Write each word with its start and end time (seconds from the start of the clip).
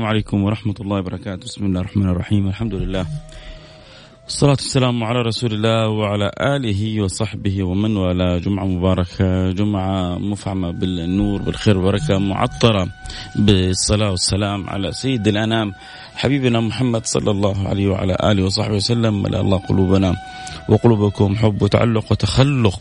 السلام 0.00 0.16
عليكم 0.16 0.44
ورحمة 0.44 0.74
الله 0.80 0.98
وبركاته. 0.98 1.44
بسم 1.44 1.64
الله 1.66 1.80
الرحمن 1.80 2.08
الرحيم. 2.08 2.48
الحمد 2.48 2.74
لله. 2.74 3.06
والصلاة 4.24 4.50
والسلام 4.64 5.04
على 5.04 5.20
رسول 5.20 5.52
الله 5.52 5.88
وعلى 5.88 6.30
آله 6.40 7.02
وصحبه 7.04 7.62
ومن 7.62 7.96
والاه. 7.96 8.38
جمعة 8.38 8.64
مباركة 8.64 9.52
جمعة 9.52 10.18
مفعمة 10.18 10.70
بالنور 10.70 11.42
بالخير 11.42 11.78
والبركة 11.78 12.18
معطرة 12.18 12.88
بالصلاة 13.36 14.10
والسلام 14.10 14.70
على 14.70 14.92
سيد 14.92 15.28
الأنام 15.28 15.72
حبيبنا 16.16 16.60
محمد 16.60 17.06
صلى 17.06 17.30
الله 17.30 17.68
عليه 17.68 17.86
وعلى 17.88 18.16
آله 18.24 18.44
وصحبه 18.44 18.80
وسلم. 18.80 19.22
ملأ 19.22 19.40
الله 19.40 19.58
قلوبنا 19.68 20.16
وقلوبكم 20.68 21.36
حب 21.36 21.62
وتعلق 21.62 22.12
وتخلق 22.12 22.80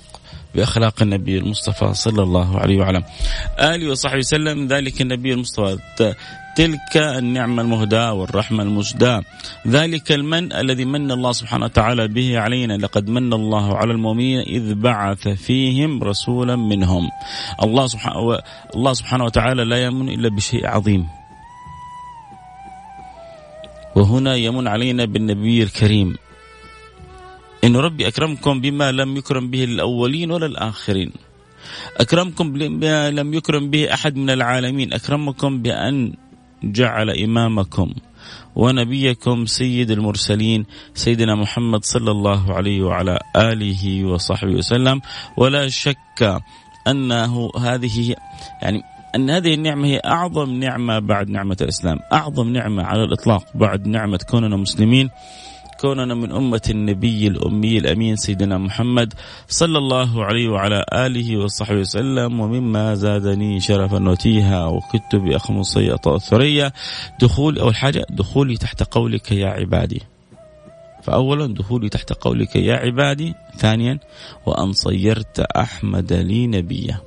بأخلاق 0.56 1.02
النبي 1.02 1.38
المصطفى 1.38 1.94
صلى 1.94 2.24
الله 2.24 2.60
عليه 2.60 2.78
وعلى 2.78 3.04
آله 3.60 3.92
وصحبه 3.92 4.18
وسلم. 4.18 4.68
ذلك 4.68 5.02
النبي 5.02 5.34
المصطفى. 5.34 6.16
تلك 6.60 6.98
النعمة 6.98 7.62
المهداة 7.62 8.14
والرحمة 8.14 8.64
المسداة. 8.64 9.24
ذلك 9.68 10.12
المن 10.12 10.54
الذي 10.54 10.86
من 10.86 11.12
الله 11.12 11.32
سبحانه 11.32 11.66
وتعالى 11.66 12.08
به 12.08 12.40
علينا. 12.40 12.74
لقد 12.74 13.08
من 13.08 13.34
الله 13.34 13.78
على 13.78 13.92
المؤمنين 13.96 14.40
إذ 14.40 14.76
بعث 14.76 15.28
فيهم 15.28 16.04
رسولا 16.04 16.56
منهم. 16.56 17.08
الله 17.64 17.86
سبحانه, 17.88 18.44
الله 18.76 18.94
سبحانه 18.94 19.24
وتعالى 19.24 19.64
لا 19.64 19.84
يمن 19.88 20.10
إلا 20.10 20.30
بشيء 20.36 20.68
عظيم. 20.68 21.08
وهنا 23.96 24.36
يمن 24.36 24.68
علينا 24.68 25.06
بالنبي 25.06 25.64
الكريم. 25.64 26.16
إن 27.64 27.76
ربي 27.76 28.08
أكرمكم 28.08 28.62
بما 28.62 28.92
لم 28.92 29.18
يكرم 29.18 29.48
به 29.48 29.64
الأولين 29.64 30.32
ولا 30.32 30.46
الآخرين. 30.46 31.12
أكرمكم 32.04 32.52
بما 32.52 33.12
لم 33.12 33.34
يكرم 33.34 33.70
به 33.70 33.94
أحد 33.94 34.16
من 34.16 34.30
العالمين. 34.30 34.94
أكرمكم 34.94 35.62
بأن 35.62 36.14
جعل 36.64 37.10
إمامكم 37.10 37.94
ونبيكم 38.56 39.46
سيد 39.46 39.92
المرسلين 39.92 40.66
سيدنا 40.94 41.36
محمد 41.36 41.86
صلى 41.86 42.12
الله 42.12 42.54
عليه 42.54 42.82
وعلى 42.82 43.20
آله 43.36 44.06
وصحبه 44.06 44.52
وسلم. 44.52 45.02
ولا 45.38 45.70
شك 45.70 46.42
أنه 46.88 47.52
هذه 47.58 48.16
يعني 48.62 48.82
أن 49.16 49.30
هذه 49.30 49.54
النعمة 49.54 49.88
هي 49.88 50.02
أعظم 50.06 50.50
نعمة 50.52 51.00
بعد 51.00 51.30
نعمة 51.30 51.58
الإسلام 51.62 52.00
أعظم 52.14 52.50
نعمة 52.50 52.84
على 52.84 53.04
الإطلاق 53.04 53.44
بعد 53.56 53.88
نعمة 53.88 54.20
كوننا 54.30 54.58
مسلمين. 54.58 55.10
كوننا 55.82 56.14
من 56.14 56.32
أمة 56.32 56.62
النبي 56.70 57.28
الأمي 57.28 57.78
الأمين 57.78 58.16
سيدنا 58.16 58.58
محمد 58.58 59.14
صلى 59.48 59.78
الله 59.78 60.26
عليه 60.26 60.50
وعلى 60.50 60.86
آله 60.94 61.38
وصحبه 61.38 61.80
وسلم 61.80 62.40
ومما 62.40 62.96
زادني 62.96 63.60
شرفا 63.60 64.10
وتيها 64.10 64.66
وكدت 64.66 65.16
بأخمص 65.16 65.78
الثريا 66.08 66.72
دخول 67.22 67.60
أول 67.60 67.76
حاجة 67.76 68.06
دخولي 68.10 68.58
تحت 68.58 68.84
قولك 68.84 69.32
يا 69.32 69.48
عبادي. 69.48 70.02
فأولا 71.04 71.54
دخولي 71.54 71.90
تحت 71.90 72.14
قولك 72.14 72.56
يا 72.56 72.76
عبادي. 72.76 73.34
ثانيا 73.58 74.00
وأن 74.46 74.74
صيرت 74.74 75.40
أحمد 75.40 76.14
لي 76.14 76.48
نبيا 76.48 76.98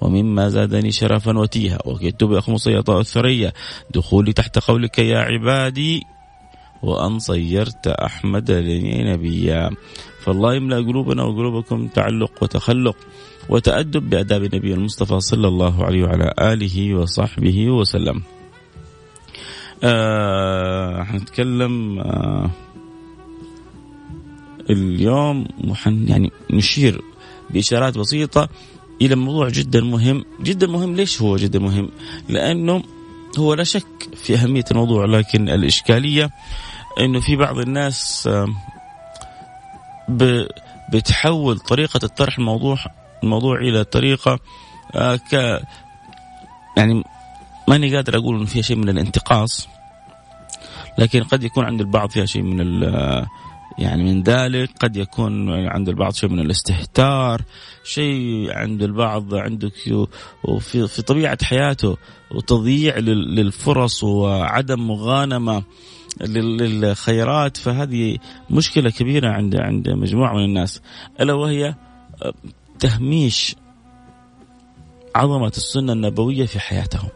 ومما 0.00 0.48
زادني 0.48 0.92
شرفا 0.92 1.38
وتيها 1.38 1.78
وكدت 1.86 2.24
بأخمص 2.24 2.68
الثريا 2.68 3.52
دخولي 3.94 4.32
تحت 4.32 4.58
قولك 4.58 4.98
يا 4.98 5.18
عبادي. 5.18 6.02
وأن 6.82 7.18
صيرت 7.18 7.86
أحمد 7.86 8.50
لي 8.50 9.04
نبيا. 9.12 9.70
فالله 10.20 10.54
يملأ 10.54 10.76
قلوبنا 10.76 11.22
وقلوبكم 11.22 11.88
تعلق 11.88 12.32
وتخلق 12.42 12.96
وتأدب 13.48 14.10
بأداب 14.10 14.44
النبي 14.44 14.74
المصطفى 14.74 15.20
صلى 15.20 15.48
الله 15.48 15.84
عليه 15.84 16.04
وعلى 16.04 16.34
آله 16.38 16.94
وصحبه 16.94 17.70
وسلم. 17.70 18.22
آه 19.84 21.02
حنتكلم 21.02 21.98
آه 21.98 22.50
اليوم 24.70 25.46
وحن 25.68 26.08
يعني 26.08 26.30
نشير 26.50 27.02
بإشارات 27.50 27.98
بسيطة 27.98 28.48
إلى 29.02 29.14
موضوع 29.14 29.48
جدا 29.48 29.80
مهم. 29.80 30.24
جدا 30.42 30.66
مهم 30.66 30.96
ليش 30.96 31.22
هو 31.22 31.36
جدا 31.36 31.58
مهم؟ 31.58 31.88
لأنه 32.28 32.82
هو 33.38 33.54
لا 33.54 33.64
شك 33.64 34.08
في 34.16 34.34
أهمية 34.34 34.64
الموضوع 34.70 35.04
لكن 35.04 35.48
الإشكالية 35.48 36.30
إنه 37.00 37.20
في 37.20 37.36
بعض 37.36 37.58
الناس 37.58 38.28
بتحول 40.92 41.58
طريقة 41.58 42.00
الطرح 42.02 42.38
الموضوع 42.38 42.78
الموضوع 43.22 43.56
إلى 43.58 43.84
طريقة 43.84 44.38
آه، 44.94 45.16
ك 45.16 45.32
يعني 46.76 47.04
ماني 47.68 47.96
قادر 47.96 48.18
أقول 48.18 48.36
إنه 48.36 48.46
فيها 48.46 48.62
شيء 48.62 48.76
من 48.76 48.88
الانتقاص 48.88 49.68
لكن 50.98 51.22
قد 51.22 51.44
يكون 51.44 51.64
عند 51.64 51.80
البعض 51.80 52.10
فيها 52.10 52.26
شيء 52.26 52.42
من 52.42 52.82
يعني 53.78 54.02
من 54.04 54.22
ذلك 54.22 54.70
قد 54.80 54.96
يكون 54.96 55.50
عند 55.66 55.88
البعض 55.88 56.12
شيء 56.12 56.28
من 56.30 56.40
الاستهتار 56.40 57.42
شيء 57.84 58.52
عند 58.52 58.82
البعض 58.82 59.34
عندك 59.34 59.72
وفي 60.44 60.88
في 60.88 61.02
طبيعة 61.02 61.38
حياته 61.44 61.96
وتضييع 62.34 62.98
للفرص 62.98 64.04
وعدم 64.04 64.88
مغانمة. 64.88 65.62
للخيرات 66.20 67.56
فهذه 67.56 68.18
مشكلة 68.50 68.90
كبيرة 68.90 69.28
عند 69.28 69.56
عند 69.56 69.88
مجموعة 69.88 70.34
من 70.34 70.44
الناس. 70.44 70.82
ألا 71.20 71.32
وهي 71.32 71.74
تهميش 72.78 73.56
عظمة 75.14 75.48
السنة 75.56 75.92
النبوية 75.92 76.46
في 76.46 76.60
حياتهم. 76.60 77.08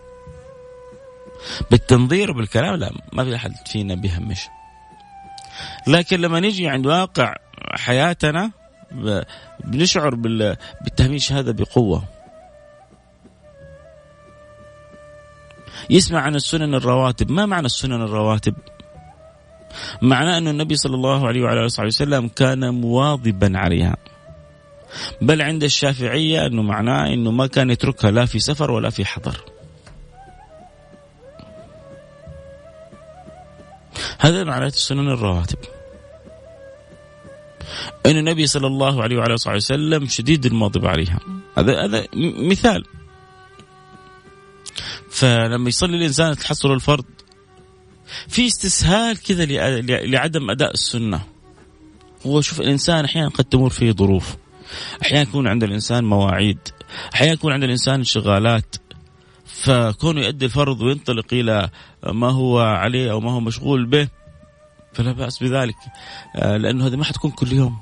بالتنظير 1.71 2.31
وبالكلام 2.31 2.75
لا 2.75 2.91
ما 3.13 3.25
في 3.25 3.35
أحد 3.35 3.53
فينا 3.67 3.95
بيهمش. 3.95 4.49
لكن 5.87 6.21
لما 6.21 6.41
نجي 6.41 6.69
عند 6.69 6.87
واقع 6.87 7.35
حياتنا 7.75 8.51
بنشعر 9.65 10.15
بالتهميش 10.85 11.33
هذا 11.33 11.51
بقوة. 11.51 12.05
يسمع 15.91 16.21
عن 16.21 16.35
السنن 16.35 16.75
الرواتب. 16.75 17.31
ما 17.31 17.47
معنى 17.47 17.67
السنن 17.67 18.03
الرواتب؟ 18.03 18.55
معناه 20.03 20.39
أن 20.39 20.49
النبي 20.49 20.77
صلى 20.77 20.95
الله 20.95 21.29
عليه 21.29 21.43
وعلى 21.43 21.61
آله 21.61 21.87
وسلم 21.87 22.29
كان 22.29 22.75
مواظبا 22.75 23.59
عليها. 23.59 23.97
بل 25.23 25.43
عند 25.43 25.65
الشافعية 25.65 26.47
أنه 26.47 26.63
معناه 26.63 27.15
أنه 27.15 27.31
ما 27.31 27.47
كان 27.47 27.71
يتركها 27.71 28.11
لا 28.11 28.27
في 28.27 28.39
سفر 28.39 28.71
ولا 28.71 28.91
في 28.91 29.05
حضر. 29.05 29.41
هذا 34.19 34.45
معناه 34.45 34.67
السنن 34.67 35.09
الرواتب. 35.09 35.59
أن 38.07 38.17
النبي 38.17 38.47
صلى 38.47 38.67
الله 38.67 39.03
عليه 39.03 39.17
وعلى 39.17 39.35
آله 39.47 39.57
وسلم 39.57 40.07
شديد 40.07 40.47
المواظب 40.47 40.87
عليها. 40.87 41.19
هذا 41.59 41.85
هذا 41.85 42.07
مثال. 42.51 42.85
فلما 45.11 45.69
يصلي 45.69 45.97
الإنسان 45.97 46.37
تحصل 46.37 46.73
الفرض 46.73 47.05
في 48.29 48.47
استسهال 48.47 49.23
كذا 49.23 49.45
لعدم 50.07 50.51
أداء 50.51 50.73
السنة. 50.73 51.21
هو 52.27 52.41
شوف 52.41 52.61
الإنسان 52.61 53.05
أحيانا 53.05 53.29
قد 53.29 53.45
تمر 53.45 53.71
فيه 53.71 53.93
ظروف. 53.93 54.37
أحيانا 55.03 55.23
يكون 55.23 55.49
عند 55.49 55.65
الإنسان 55.65 56.05
مواعيد. 56.05 56.59
أحيانا 57.15 57.33
يكون 57.33 57.53
عند 57.53 57.65
الإنسان 57.65 57.95
انشغالات. 57.95 58.77
فكونه 59.45 60.21
يؤدي 60.21 60.45
الفرض 60.45 60.81
وينطلق 60.81 61.27
إلى 61.33 61.71
ما 62.13 62.31
هو 62.31 62.61
عليه 62.61 63.11
أو 63.11 63.21
ما 63.21 63.33
هو 63.33 63.41
مشغول 63.41 63.87
به 63.87 64.09
فلا 64.93 65.13
بأس 65.13 65.43
بذلك. 65.43 65.77
آه، 66.37 66.57
لأنه 66.57 66.87
هذه 66.87 66.97
ما 66.97 67.05
حتكون 67.05 67.31
كل 67.31 67.53
يوم. 67.53 67.79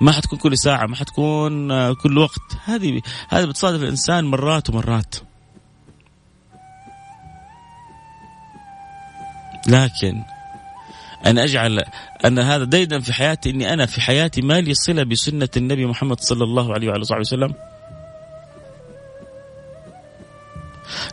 ما 0.00 0.12
حتكون 0.12 0.38
كل 0.38 0.58
ساعة 0.58 0.86
ما 0.86 0.96
حتكون 0.96 1.70
آه، 1.70 1.92
كل 1.92 2.18
وقت. 2.18 2.56
هذه 2.64 3.02
هذه 3.28 3.44
بتصادف 3.44 3.82
الإنسان 3.82 4.24
مرات 4.24 4.70
ومرات. 4.70 5.14
لكن 9.68 10.22
أن 11.26 11.38
أجعل 11.38 11.84
أن 12.24 12.38
هذا 12.38 12.64
ديدا 12.64 13.00
في 13.00 13.12
حياتي 13.12 13.50
أني 13.50 13.72
أنا 13.72 13.86
في 13.86 14.00
حياتي 14.00 14.42
ما 14.42 14.60
لي 14.60 14.74
صلة 14.74 15.02
بسنة 15.02 15.48
النبي 15.56 15.86
محمد 15.86 16.20
صلى 16.20 16.44
الله 16.44 16.74
عليه 16.74 16.88
وعلى 16.88 17.04
صحبه 17.04 17.20
وسلم. 17.20 17.54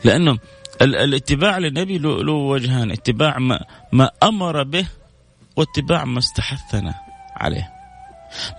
لأنه 0.04 0.38
الاتباع 0.82 1.58
للنبي 1.58 1.98
له 1.98 2.32
وجهان 2.32 2.92
اتباع 2.92 3.40
ما, 3.40 3.66
ما 3.92 4.12
أمر 4.24 4.64
به 4.64 4.88
واتباع 5.56 6.06
ما 6.06 6.20
استحثنا 6.20 6.94
عليه. 7.36 7.74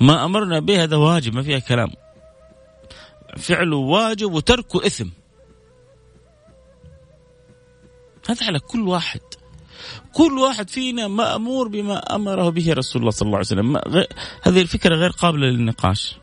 ما 0.00 0.24
أمرنا 0.24 0.60
به 0.60 0.82
هذا 0.82 0.96
واجب 0.96 1.34
ما 1.34 1.42
فيها 1.42 1.58
كلام. 1.58 1.88
فعله 3.36 3.76
واجب 3.76 4.32
وتركه 4.32 4.86
إثم. 4.86 5.08
هذا 8.28 8.46
على 8.46 8.58
كل 8.58 8.88
واحد. 8.88 9.20
كل 10.16 10.38
واحد 10.38 10.70
فينا 10.70 11.08
مأمور 11.08 11.68
بما 11.68 11.98
أمره 12.14 12.48
به 12.48 12.72
رسول 12.72 13.02
الله 13.02 13.10
صلى 13.10 13.26
الله 13.26 13.38
عليه 13.38 13.46
وسلم. 13.46 13.76
هذه 14.42 14.60
الفكرة 14.60 14.94
غير 14.94 15.10
قابلة 15.10 15.46
للنقاش. 15.46 16.16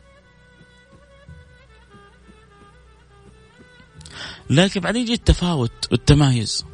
لكن 4.50 4.80
بعدين 4.80 5.02
يجي 5.02 5.12
التفاوت 5.12 5.88
والتمايز 5.92 6.64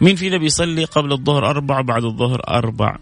مين 0.00 0.16
فينا 0.16 0.38
بيصلي 0.38 0.84
قبل 0.84 1.12
الظهر 1.12 1.50
أربع 1.50 1.78
وبعد 1.78 2.04
الظهر 2.04 2.42
أربع؟ 2.48 2.98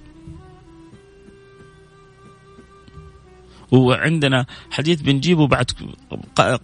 وعندنا 3.73 4.47
حديث 4.71 5.01
بنجيبه 5.01 5.47
بعد 5.47 5.71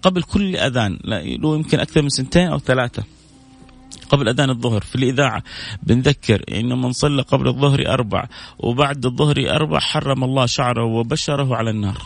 قبل 0.02 0.22
كل 0.22 0.56
أذان 0.56 0.98
له 1.04 1.54
يمكن 1.54 1.80
أكثر 1.80 2.02
من 2.02 2.08
سنتين 2.08 2.48
أو 2.48 2.58
ثلاثة. 2.58 3.04
قبل 4.12 4.28
أذان 4.28 4.50
الظهر 4.50 4.80
في 4.80 4.94
الإذاعة 4.94 5.42
بنذكر 5.82 6.44
إنه 6.52 6.76
من 6.76 6.92
صلى 6.92 7.22
قبل 7.22 7.48
الظهر 7.48 7.88
أربع 7.88 8.24
وبعد 8.58 9.06
الظهر 9.06 9.36
أربع 9.50 9.78
حرم 9.78 10.24
الله 10.24 10.46
شعره 10.46 10.84
وبشره 10.84 11.56
على 11.56 11.70
النار. 11.70 12.02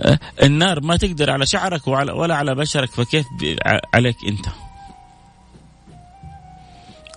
أه، 0.00 0.18
النار 0.42 0.80
ما 0.80 0.96
تقدر 0.96 1.30
على 1.30 1.46
شعرك 1.46 1.88
ولا 1.88 2.34
على 2.34 2.54
بشرك 2.54 2.90
فكيف 2.90 3.26
عليك 3.94 4.16
أنت؟ 4.28 4.46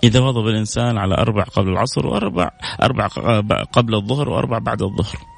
إذا 0.03 0.19
وضب 0.19 0.47
الإنسان 0.47 0.97
على 0.97 1.15
أربع 1.15 1.43
قبل 1.43 1.69
العصر 1.69 2.07
وأربع 2.07 2.51
أربع 2.81 3.07
قبل 3.71 3.95
الظهر 3.95 4.29
وأربع 4.29 4.59
بعد 4.59 4.81
الظهر. 4.81 5.34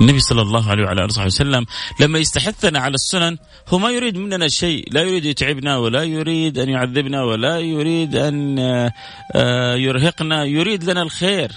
النبي 0.00 0.20
صلى 0.20 0.42
الله 0.42 0.70
عليه 0.70 0.84
وعلى 0.84 1.04
آله 1.04 1.24
وسلم 1.26 1.66
لما 2.00 2.18
يستحثنا 2.18 2.78
على 2.78 2.94
السنن 2.94 3.38
هو 3.68 3.78
ما 3.78 3.90
يريد 3.90 4.16
مننا 4.16 4.48
شيء 4.48 4.84
لا 4.92 5.02
يريد 5.02 5.24
يتعبنا 5.24 5.76
ولا 5.76 6.02
يريد 6.02 6.58
أن 6.58 6.68
يعذبنا 6.68 7.22
ولا 7.22 7.58
يريد 7.58 8.16
أن 8.16 8.58
آه، 9.34 9.74
يرهقنا 9.74 10.44
يريد 10.44 10.84
لنا 10.84 11.02
الخير. 11.02 11.52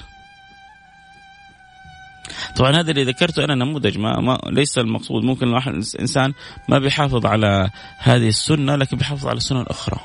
طبعا 2.56 2.72
هذا 2.72 2.92
اللي 2.92 3.04
ذكرته 3.04 3.44
أنا 3.44 3.56
نموذج 3.56 3.98
ما, 3.98 4.20
ما 4.20 4.40
ليس 4.46 4.78
المقصود. 4.78 5.24
ممكن 5.24 5.48
الواحد 5.48 5.74
انسان 6.00 6.34
ما 6.70 6.80
بيحافظ 6.80 7.26
على 7.26 7.70
هذه 7.98 8.28
السنة 8.28 8.76
لكن 8.76 8.98
بيحافظ 8.98 9.28
على 9.28 9.38
السنن 9.38 9.62
الاخرى 9.62 10.00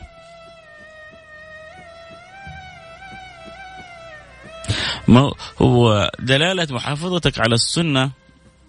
ما 5.09 5.33
هو 5.63 6.11
دلالة 6.19 6.67
محافظتك 6.71 7.41
على 7.41 7.55
السنة؟ 7.55 8.22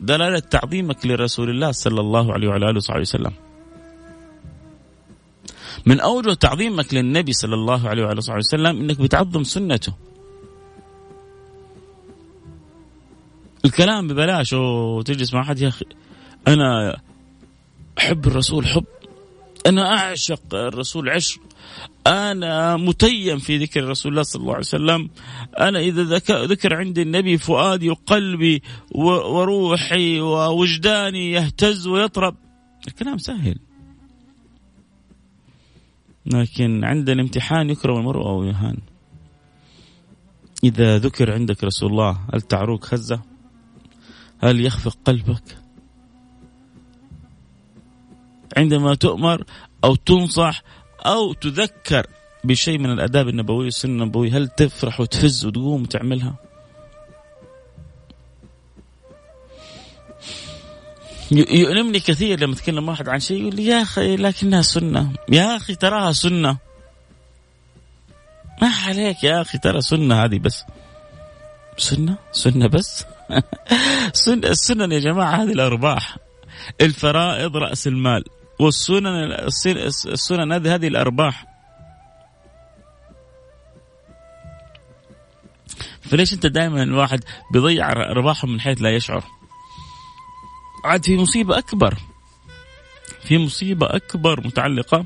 دلالة 0.04 0.40
تعظيمك 0.40 1.06
لرسول 1.06 1.50
الله 1.50 1.72
صلى 1.72 2.02
الله 2.02 2.34
عليه 2.34 2.48
وعلى 2.48 2.70
آله 2.70 2.78
وصحبه 2.78 3.00
وسلم. 3.00 3.34
من 5.86 6.00
أوجه 6.00 6.34
تعظيمك 6.34 6.94
للنبي 6.94 7.34
صلى 7.34 7.56
الله 7.56 7.90
عليه 7.90 8.04
وعلى 8.04 8.18
وصحبه 8.18 8.38
وسلم 8.38 8.82
أنك 8.82 9.02
بتعظم 9.02 9.44
سنته. 9.44 9.94
الكلام 13.66 14.08
ببلاش 14.08 14.54
وتجلس 14.54 15.34
مع 15.34 15.42
أحد 15.42 15.60
يا 15.60 15.68
أخي. 15.68 15.86
أنا 16.48 16.98
أحب 17.98 18.28
الرسول 18.28 18.68
حب. 18.68 18.86
أنا 19.68 19.98
أعشق 19.98 20.54
الرسول 20.54 21.10
عشق. 21.10 21.42
أنا 22.08 22.78
متيم 22.78 23.40
في 23.40 23.58
ذكر 23.58 23.88
رسول 23.88 24.12
الله 24.12 24.24
صلى 24.24 24.40
الله 24.40 24.54
عليه 24.54 24.60
وسلم. 24.60 25.10
أنا 25.60 25.80
إذا 25.80 26.04
ذكر 26.46 26.76
عندي 26.76 27.02
النبي 27.02 27.38
فؤادي 27.38 27.90
وقلبي 27.90 28.62
وروحي 28.96 30.20
ووجداني 30.20 31.32
يهتز 31.32 31.88
ويطرب. 31.88 32.36
الكلام 32.88 33.18
سهل. 33.18 33.56
لكن 36.26 36.84
عندنا 36.84 37.22
امتحان 37.22 37.70
يكرم 37.70 37.98
المرء 37.98 38.28
أو 38.28 38.44
يهان. 38.44 38.78
إذا 40.64 40.98
ذكر 40.98 41.34
عندك 41.34 41.64
رسول 41.64 41.92
الله 41.92 42.20
هل 42.34 42.42
تعروك 42.42 42.86
خزة 42.86 43.22
هل 44.40 44.66
يخفق 44.66 44.98
قلبك؟ 45.06 45.58
عندما 48.58 48.96
تؤمر 48.96 49.44
أو 49.84 49.96
تنصح 49.96 50.64
أو 51.06 51.34
تذكر 51.34 52.08
بشيء 52.44 52.78
من 52.78 52.92
الآداب 52.92 53.28
النبوية 53.28 53.66
والسنة 53.66 54.04
النبوية 54.04 54.38
هل 54.38 54.48
تفرح 54.48 55.00
وتفز 55.00 55.46
وتقوم 55.46 55.82
وتعملها؟ 55.82 56.36
يؤلمني 61.32 62.00
كثير 62.00 62.40
لما 62.40 62.54
أتكلم 62.54 62.90
واحد 62.90 63.10
عن 63.10 63.20
شيء 63.20 63.42
يقول 63.42 63.56
لي 63.56 63.66
يا 63.66 63.82
أخي 63.82 64.16
لكنها 64.16 64.62
سنة. 64.62 65.12
يا 65.30 65.58
أخي 65.58 65.76
تراها 65.76 66.12
سنة. 66.12 66.58
ما 68.62 68.72
عليك 68.88 69.24
يا 69.24 69.42
أخي 69.42 69.58
ترى 69.58 69.82
سنة 69.82 70.24
هذه 70.24 70.40
بس. 70.40 70.64
سنة؟ 71.78 72.18
سنة 72.32 72.68
بس؟ 72.68 73.06
سنة 74.26 74.48
السنن 74.48 74.92
يا 74.92 75.00
جماعة 75.00 75.36
هذه 75.36 75.52
الأرباح. 75.52 76.18
الفرائض 76.82 77.58
رأس 77.58 77.88
المال. 77.88 78.24
والسنن 78.60 79.32
السنن 80.06 80.68
هذه 80.68 80.88
الأرباح. 80.88 81.46
فليش 86.02 86.34
أنت 86.34 86.46
دائما 86.46 86.84
الواحد 86.84 87.24
بيضيع 87.54 87.92
ارباحه 87.92 88.48
من 88.48 88.62
حيث 88.62 88.82
لا 88.82 88.90
يشعر؟ 88.90 89.24
عاد 90.86 91.06
في 91.06 91.18
مصيبة 91.18 91.58
أكبر. 91.58 91.98
في 93.22 93.38
مصيبة 93.38 93.88
أكبر 93.96 94.48
متعلقة 94.48 95.06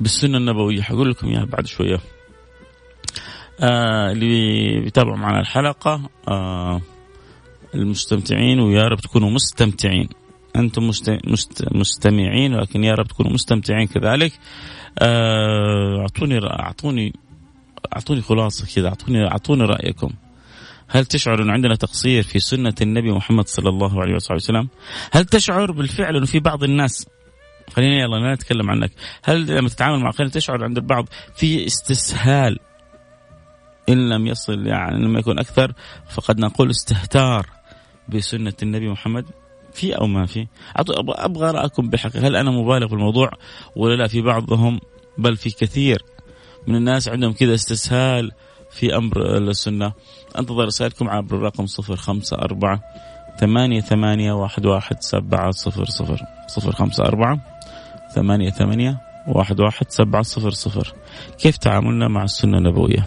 بالسنة 0.00 0.38
النبوية. 0.38 0.82
حقول 0.82 1.10
لكم 1.10 1.28
إياها 1.28 1.44
بعد 1.44 1.66
شوية. 1.66 2.00
آه 3.60 4.12
اللي 4.12 4.80
بيتابعوا 4.80 5.16
معنا 5.16 5.40
الحلقة 5.40 6.10
آه 6.28 6.80
المستمتعين 7.74 8.60
ويا 8.60 8.82
رب 8.82 9.00
تكونوا 9.00 9.30
مستمتعين. 9.30 10.08
أنتم 10.56 10.88
مست... 10.88 11.18
مستمعين 11.72 12.54
ولكن 12.54 12.84
يا 12.84 12.94
رب 12.94 13.06
تكونوا 13.06 13.32
مستمتعين 13.32 13.86
كذلك. 13.86 14.32
آه، 14.98 16.00
أعطوني 16.00 16.38
أعطوني 16.46 17.12
أعطوني 17.96 18.20
خلاصة 18.20 18.66
كذا 18.74 18.88
أعطوني 18.88 19.26
أعطوني 19.26 19.64
رأيكم. 19.64 20.10
هل 20.88 21.04
تشعر 21.04 21.42
أن 21.42 21.50
عندنا 21.50 21.74
تقصير 21.74 22.22
في 22.22 22.38
سنة 22.38 22.74
النبي 22.80 23.12
محمد 23.12 23.48
صلى 23.48 23.68
الله 23.68 24.00
عليه 24.02 24.14
وسلم؟ 24.14 24.68
هل 25.12 25.24
تشعر 25.24 25.72
بالفعل 25.72 26.16
أنه 26.16 26.26
في 26.26 26.38
بعض 26.38 26.64
الناس 26.64 27.06
خلينا 27.72 28.00
يلا 28.00 28.16
لا 28.16 28.34
نتكلم 28.34 28.70
عنك. 28.70 28.92
هل 29.24 29.46
لما 29.46 29.68
تتعامل 29.68 30.00
مع 30.02 30.10
خلينا 30.10 30.32
تشعر 30.32 30.64
عند 30.64 30.76
البعض 30.76 31.08
في 31.36 31.66
استسهال؟ 31.66 32.58
إن 33.88 34.08
لم 34.08 34.26
يصل 34.26 34.66
يعني 34.66 35.04
لما 35.04 35.18
يكون 35.20 35.38
أكثر 35.38 35.72
فقد 36.10 36.38
نقول 36.38 36.70
استهتار 36.70 37.46
بسنة 38.08 38.52
النبي 38.62 38.88
محمد 38.88 39.24
في 39.74 39.96
أو 39.96 40.06
ما 40.06 40.26
في؟ 40.26 40.46
أبغى 40.76 41.50
رأيكم 41.50 41.90
بحقيقة 41.90 42.26
هل 42.26 42.36
أنا 42.36 42.50
مبالغ 42.50 42.88
في 42.88 42.94
الموضوع 42.94 43.30
ولا 43.76 43.94
لا؟ 43.96 44.08
في 44.08 44.22
بعضهم 44.22 44.80
بل 45.18 45.36
في 45.36 45.50
كثير 45.50 46.04
من 46.66 46.76
الناس 46.76 47.08
عندهم 47.08 47.32
كذا 47.32 47.54
استسهال 47.54 48.32
في 48.70 48.96
أمر 48.96 49.36
السنة. 49.36 49.92
أنتظر 50.38 50.64
رسائلكم 50.64 51.08
عبر 51.08 51.36
الرقم 51.36 51.66
صفر 51.66 51.96
خمسة 51.96 52.36
أربعة 52.36 52.80
ثمانية 53.38 53.80
ثمانية 53.80 54.32
واحد 54.32 54.66
واحد 54.66 54.96
سبعة 55.00 55.50
صفر 55.50 55.84
صفر. 55.84 56.20
صفر 56.48 56.72
خمسة 56.72 57.04
أربعة 57.04 57.40
ثمانية 58.14 58.50
ثمانية 58.50 59.00
واحد 59.28 59.60
واحد 59.60 59.90
سبعة 59.90 60.22
صفر 60.22 60.50
صفر. 60.50 60.94
كيف 61.38 61.56
تعاملنا 61.56 62.08
مع 62.08 62.24
السنة 62.24 62.58
النبوية؟ 62.58 63.06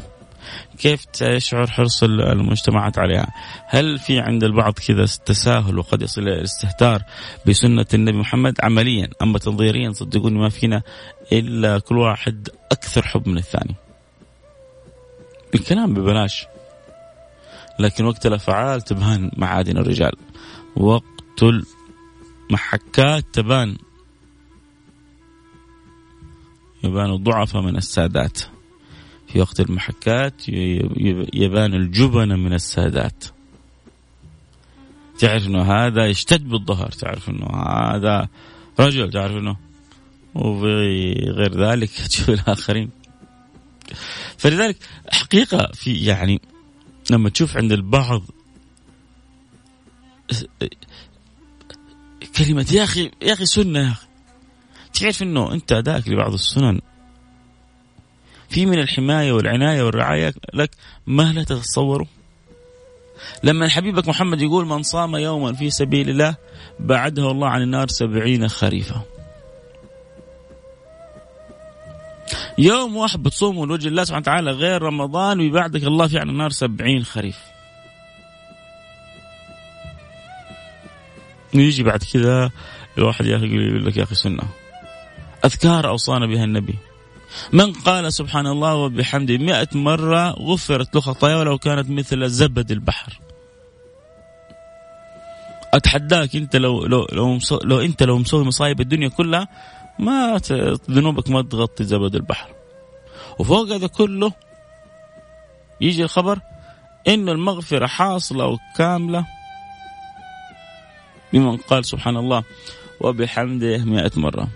كيف 0.78 1.06
تشعر 1.06 1.68
حرص 1.68 2.04
المجتمعات 2.04 3.00
عليها؟ 3.00 3.28
هل 3.68 4.00
في 4.00 4.20
عند 4.20 4.44
البعض 4.44 4.74
كذا 4.74 5.06
تساهل 5.26 5.80
وقد 5.80 6.02
يصل 6.02 6.22
إلى 6.22 6.34
الاستهتار 6.34 7.04
بسنة 7.48 7.86
النبي 7.94 8.18
محمد 8.18 8.56
عمليا 8.64 9.10
أما 9.22 9.40
تنظيريا؟ 9.40 9.92
صدقوني 9.92 10.40
ما 10.40 10.50
فينا 10.50 10.82
إلا 11.32 11.80
كل 11.80 11.98
واحد 11.98 12.50
أكثر 12.72 13.02
حب 13.02 13.28
من 13.28 13.38
الثاني. 13.38 13.76
الكلام 15.56 15.94
ببلاش. 15.94 16.46
لكن 17.80 18.06
وقت 18.06 18.26
الأفعال 18.26 18.82
تبان 18.82 19.32
معادن 19.38 19.78
الرجال. 19.78 20.14
وقت 20.76 21.44
المحكات 22.50 23.26
تبان. 23.34 23.78
يبان 26.84 27.12
الضعفاء 27.12 27.62
من 27.62 27.78
السادات. 27.78 28.57
في 29.28 29.42
وقت 29.42 29.60
المحكات 29.60 30.34
يبان 31.34 31.74
الجبن 31.74 32.40
من 32.40 32.54
السادات. 32.54 33.24
تعرف 35.20 35.48
إنه 35.48 35.62
هذا 35.62 36.06
يشتد 36.06 36.50
بالظهر 36.50 36.90
تعرف 36.92 37.30
إنه 37.30 37.46
هذا 37.96 38.28
رجل 38.80 39.12
تعرف 39.12 39.32
إنه 39.32 39.58
وفي 40.36 41.14
غير 41.30 41.70
ذلك 41.70 41.90
تشوف 42.10 42.30
الآخرين. 42.30 42.90
فلذلك 44.38 44.78
حقيقة 45.12 45.72
في 45.74 45.94
يعني 45.94 46.42
لما 47.12 47.30
تشوف 47.30 47.58
عند 47.58 47.72
البعض 47.72 48.22
كلمة 52.38 52.68
يا 52.72 52.84
أخي 52.84 53.12
يا 53.22 53.34
أخي 53.34 53.46
سنة 53.46 53.80
يا 53.80 53.92
أخي. 53.92 54.08
تعرف 54.94 55.24
أنه 55.24 55.54
أنت 55.54 55.72
أدائك 55.72 56.08
لبعض 56.08 56.34
السنن 56.34 56.80
في 58.50 58.66
من 58.66 58.80
الحماية 58.80 59.32
والعناية 59.32 59.84
والرعاية 59.84 60.34
لك 60.54 60.72
ما 61.08 61.34
لا 61.34 61.44
تتصوره. 61.44 62.08
لما 63.44 63.70
حبيبك 63.70 64.08
محمد 64.08 64.42
يقول 64.42 64.66
من 64.66 64.84
صام 64.84 65.16
يوما 65.16 65.54
في 65.54 65.70
سبيل 65.70 66.10
الله 66.10 66.36
بعده 66.80 67.32
الله 67.32 67.48
عن 67.48 67.62
النار 67.62 67.88
سبعين 67.88 68.48
خريفا. 68.48 69.02
يوم 72.58 72.96
واحد 72.96 73.24
بتصومه 73.24 73.66
لوجه 73.66 73.88
الله 73.88 74.04
سبحانه 74.04 74.22
وتعالى 74.22 74.52
غير 74.52 74.82
رمضان 74.82 75.40
ويبعدك 75.40 75.84
الله 75.84 76.08
فيه 76.08 76.20
عن 76.20 76.30
النار 76.30 76.50
سبعين 76.50 77.06
خريف. 77.06 77.38
ويجي 81.56 81.84
بعد 81.84 82.04
كذا 82.14 82.52
الواحد 82.98 83.26
يا 83.26 83.38
أخي 83.38 83.46
يقول 83.46 83.86
لك 83.86 83.98
يا 83.98 84.04
أخي 84.04 84.16
سنة. 84.16 84.44
أذكار 85.46 85.88
أوصانا 85.88 86.26
بها 86.26 86.44
النبي. 86.44 86.76
من 87.54 87.74
قال 87.74 88.14
سبحان 88.14 88.48
الله 88.48 88.76
وبحمده 88.76 89.38
مئة 89.38 89.68
مرة 89.74 90.30
غفرت 90.30 90.96
له 90.96 91.02
خطايا 91.02 91.36
ولو 91.36 91.58
كانت 91.58 91.90
مثل 91.90 92.30
زبد 92.30 92.72
البحر. 92.72 93.20
أتحداك 95.74 96.36
أنت 96.36 96.56
لو 96.56 96.86
لو 96.86 97.08
لو, 97.12 97.40
لو 97.64 97.80
أنت 97.82 98.04
لو 98.04 98.18
مسوي 98.18 98.44
مصايب 98.44 98.82
الدنيا 98.82 99.08
كلها 99.10 99.48
ما 100.00 100.42
ذنوبك 100.92 101.30
ما 101.30 101.42
تغطي 101.42 101.84
زبد 101.84 102.16
البحر. 102.16 102.50
وفوق 103.40 103.70
هذا 103.70 103.88
كله 103.88 104.32
يجي 105.82 106.04
الخبر 106.04 106.40
انه 107.08 107.32
المغفرة 107.32 107.88
حاصلة 107.88 108.46
وكاملة 108.46 109.26
بمن 111.34 111.58
قال 111.58 111.86
سبحان 111.86 112.18
الله 112.18 112.44
وبحمده 113.00 113.78
مئة 113.78 114.12
مرة. 114.16 114.48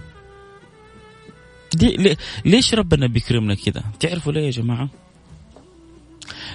دي 1.81 2.17
ليش 2.45 2.73
ربنا 2.73 3.07
بيكرمنا 3.07 3.55
كذا 3.55 3.83
تعرفوا 3.99 4.31
ليه 4.33 4.45
يا 4.45 4.51
جماعة؟ 4.51 4.89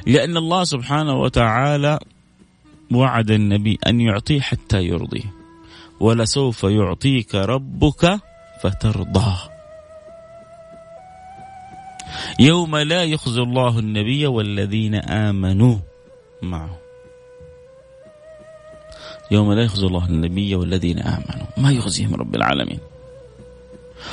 لأن 0.07 0.37
الله 0.37 0.65
سبحانه 0.65 1.15
وتعالى 1.15 1.99
وعد 2.93 3.31
النبي 3.31 3.79
أن 3.87 4.01
يعطيه 4.01 4.41
حتى 4.41 4.85
يرضيه. 4.85 5.35
ولسوف 6.01 6.65
يعطيك 6.65 7.35
ربك 7.35 8.21
فترضى. 8.63 9.37
يوم 12.41 12.77
لا 12.77 13.05
يخزي 13.05 13.41
الله 13.41 13.79
النبي 13.79 14.27
والذين 14.27 14.95
آمنوا 14.95 15.77
معه. 16.43 16.79
يوم 19.31 19.53
لا 19.53 19.63
يخزي 19.63 19.87
الله 19.87 20.07
النبي 20.07 20.55
والذين 20.55 20.99
آمنوا. 20.99 21.47
ما 21.57 21.71
يخزيهم 21.71 22.15
رب 22.15 22.35
العالمين. 22.35 22.79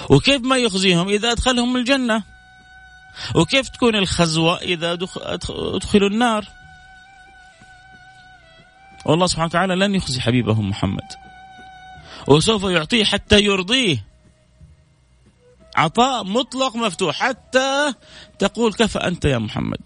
وكيف 0.09 0.41
ما 0.41 0.57
يخزيهم 0.57 1.09
إذا 1.09 1.31
أدخلهم 1.31 1.77
الجنة؟ 1.77 2.23
وكيف 3.35 3.69
تكون 3.69 3.95
الخزوة 3.95 4.57
إذا 4.57 4.97
أدخلوا 5.49 6.09
النار؟ 6.09 6.45
والله 9.05 9.27
سبحانه 9.27 9.45
وتعالى 9.45 9.75
لن 9.75 9.95
يخزي 9.95 10.21
حبيبه 10.21 10.61
محمد. 10.61 11.07
وسوف 12.27 12.63
يعطيه 12.63 13.03
حتى 13.03 13.39
يرضيه. 13.39 14.05
عطاء 15.75 16.23
مطلق 16.23 16.75
مفتوح. 16.75 17.15
حتى 17.15 17.93
تقول 18.39 18.73
كفى 18.73 18.99
أنت 18.99 19.25
يا 19.25 19.37
محمد؟ 19.37 19.79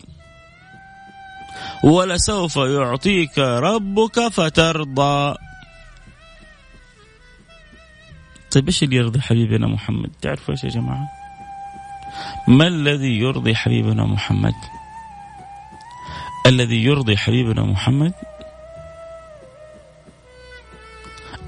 ولسوف 1.83 2.55
يعطيك 2.55 3.39
ربك 3.39 4.27
فترضى. 4.27 5.37
طيب 8.51 8.67
إيش 8.67 8.83
اللي 8.83 8.95
يرضي 8.95 9.21
حبيبنا 9.21 9.67
محمد؟ 9.67 10.09
تعرفوا 10.21 10.53
إيش 10.53 10.63
يا 10.63 10.69
جماعة؟ 10.69 11.07
ما 12.47 12.67
الذي 12.67 13.19
يرضي 13.19 13.55
حبيبنا 13.55 14.05
محمد؟ 14.05 14.55
الذي 16.45 16.83
يرضي 16.83 17.17
حبيبنا 17.17 17.63
محمد 17.63 18.13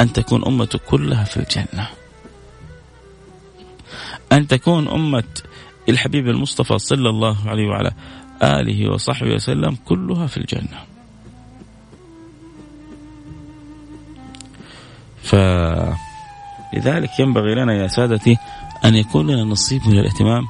أن 0.01 0.13
تكون 0.13 0.45
أمته 0.45 0.79
كلها 0.79 1.23
في 1.23 1.37
الجنة. 1.37 1.87
أن 4.31 4.47
تكون 4.47 4.87
أمة 4.87 5.23
الحبيب 5.89 6.27
المصطفى 6.27 6.79
صلى 6.79 7.09
الله 7.09 7.49
عليه 7.49 7.67
وعلى 7.67 7.91
آله 8.43 8.91
وصحبه 8.91 9.33
وسلم 9.33 9.77
كلها 9.85 10.27
في 10.27 10.37
الجنة. 10.37 10.79
فلذلك 16.71 17.19
ينبغي 17.19 17.55
لنا 17.55 17.73
يا 17.73 17.87
سادتي 17.87 18.37
أن 18.85 18.95
يكون 18.95 19.31
لنا 19.31 19.43
نصيب 19.43 19.87
من 19.87 19.99
الاهتمام 19.99 20.43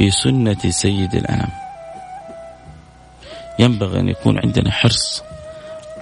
بسنة 0.00 0.70
سيد 0.70 1.14
الأنام. 1.14 1.48
ينبغي 3.58 4.00
أن 4.00 4.08
يكون 4.08 4.38
عندنا 4.38 4.70
حرص 4.70 5.22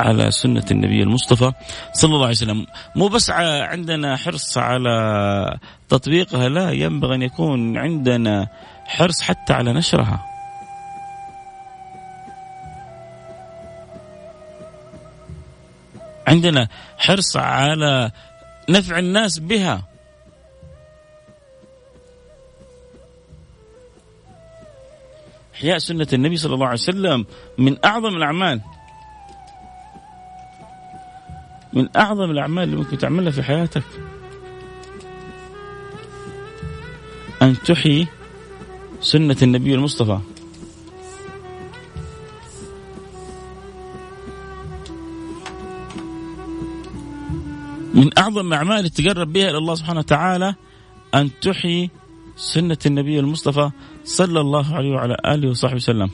على 0.00 0.30
سنة 0.30 0.64
النبي 0.70 1.02
المصطفى 1.02 1.52
صلى 1.92 2.08
الله 2.14 2.26
عليه 2.26 2.36
وسلم. 2.36 2.66
مو 2.96 3.08
بس 3.08 3.30
عندنا 3.30 4.16
حرص 4.16 4.58
على 4.58 5.58
تطبيقها 5.88 6.48
لا 6.48 6.70
ينبغي 6.70 7.14
أن 7.14 7.22
يكون 7.22 7.78
عندنا 7.78 8.46
حرص 8.86 9.22
حتى 9.22 9.52
على 9.52 9.72
نشرها. 9.72 10.24
عندنا 16.26 16.68
حرص 16.98 17.36
على 17.36 18.10
نفع 18.68 18.98
الناس 18.98 19.38
بها. 19.38 19.84
إحياء 25.54 25.78
سنة 25.78 26.06
النبي 26.12 26.36
صلى 26.36 26.54
الله 26.54 26.66
عليه 26.66 26.74
وسلم 26.74 27.26
من 27.58 27.76
أعظم 27.84 28.16
الأعمال. 28.16 28.60
من 31.72 31.88
أعظم 31.96 32.30
الأعمال 32.30 32.64
اللي 32.64 32.76
ممكن 32.76 32.98
تعملها 32.98 33.30
في 33.30 33.42
حياتك. 33.42 33.82
أن 37.42 37.56
تحيي 37.62 38.06
سنة 39.00 39.36
النبي 39.42 39.74
المصطفى. 39.74 40.18
من 47.98 48.18
أعظم 48.18 48.52
أعمال 48.52 48.90
تقرب 48.90 49.32
بها 49.32 49.50
إلى 49.50 49.58
الله 49.58 49.74
سبحانه 49.74 49.98
وتعالى 50.00 50.54
أن 51.14 51.30
تحيي 51.40 51.90
سنة 52.36 52.78
النبي 52.86 53.18
المصطفى 53.18 53.70
صلى 54.04 54.40
الله 54.40 54.74
عليه 54.74 54.90
وعلى 54.90 55.16
آله 55.26 55.50
وصحبه 55.50 55.76
وسلم. 55.76 56.10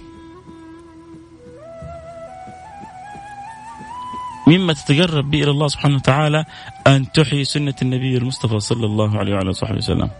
مما 4.46 4.72
تتقرب 4.72 5.30
به 5.30 5.42
إلى 5.42 5.50
الله 5.50 5.68
سبحانه 5.68 5.96
وتعالى 5.96 6.44
أن 6.86 7.12
تحيي 7.12 7.44
سنة 7.44 7.74
النبي 7.82 8.16
المصطفى 8.16 8.60
صلى 8.60 8.86
الله 8.86 9.18
عليه 9.18 9.34
وعلى 9.34 9.52
صحبه 9.52 9.76
وسلم. 9.76 10.10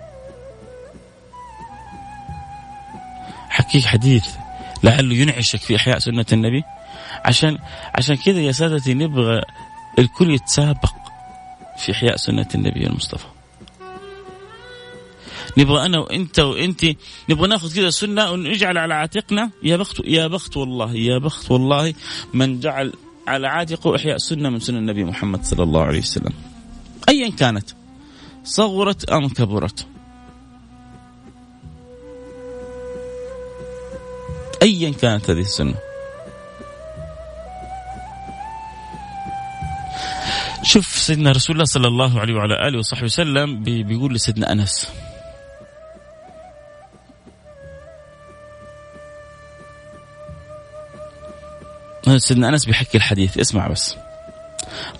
حكيك 3.48 3.84
حديث 3.84 4.36
لعله 4.82 5.14
ينعشك 5.14 5.58
في 5.58 5.76
إحياء 5.76 5.98
سنة 5.98 6.26
النبي. 6.32 6.62
عشان 7.24 7.58
عشان 7.94 8.16
كذا 8.16 8.40
يا 8.40 8.52
سادتي 8.52 8.94
نبغى 8.94 9.42
الكل 9.98 10.34
يتسابق 10.34 11.03
في 11.78 11.92
إحياء 11.92 12.16
سنة 12.16 12.48
النبي 12.54 12.86
المصطفى 12.86 13.26
نبغى 15.58 15.86
أنا 15.86 15.98
وأنت 15.98 16.40
وأنت 16.40 16.84
نبغى 17.30 17.48
ناخذ 17.48 17.74
كذا 17.74 17.90
سنة 17.90 18.30
ونجعل 18.30 18.78
على 18.78 18.94
عاتقنا 18.94 19.50
يا 19.62 19.76
بخت 19.76 20.00
يا 20.04 20.26
بخت 20.26 20.56
والله 20.56 20.94
يا 20.94 21.18
بخت 21.18 21.50
والله 21.50 21.94
من 22.34 22.60
جعل 22.60 22.92
على 23.26 23.48
عاتقه 23.48 23.96
إحياء 23.96 24.18
سنة 24.18 24.50
من 24.50 24.60
سنن 24.60 24.76
النبي 24.76 25.04
محمد 25.04 25.44
صلى 25.44 25.62
الله 25.62 25.82
عليه 25.82 25.98
وسلم. 25.98 26.32
ايا 27.08 27.30
كانت 27.30 27.70
صغرت 28.44 29.04
أم 29.04 29.28
كبرت. 29.28 29.86
ايا 34.62 34.90
كانت 34.90 35.30
هذه 35.30 35.40
السنة. 35.40 35.74
شوف 40.64 40.86
سيدنا 40.86 41.30
رسول 41.30 41.56
الله 41.56 41.64
صلى 41.64 41.88
الله 41.88 42.20
عليه 42.20 42.34
وعلى 42.34 42.68
آله 42.68 42.78
وصحبه 42.78 43.04
وسلم 43.04 43.62
بيقول 43.62 44.14
لسيدنا 44.14 44.52
أنس. 44.52 44.92
سيدنا 52.16 52.48
أنس 52.48 52.64
بيحكي 52.64 52.98
الحديث 52.98 53.38
اسمع 53.38 53.68
بس. 53.68 53.96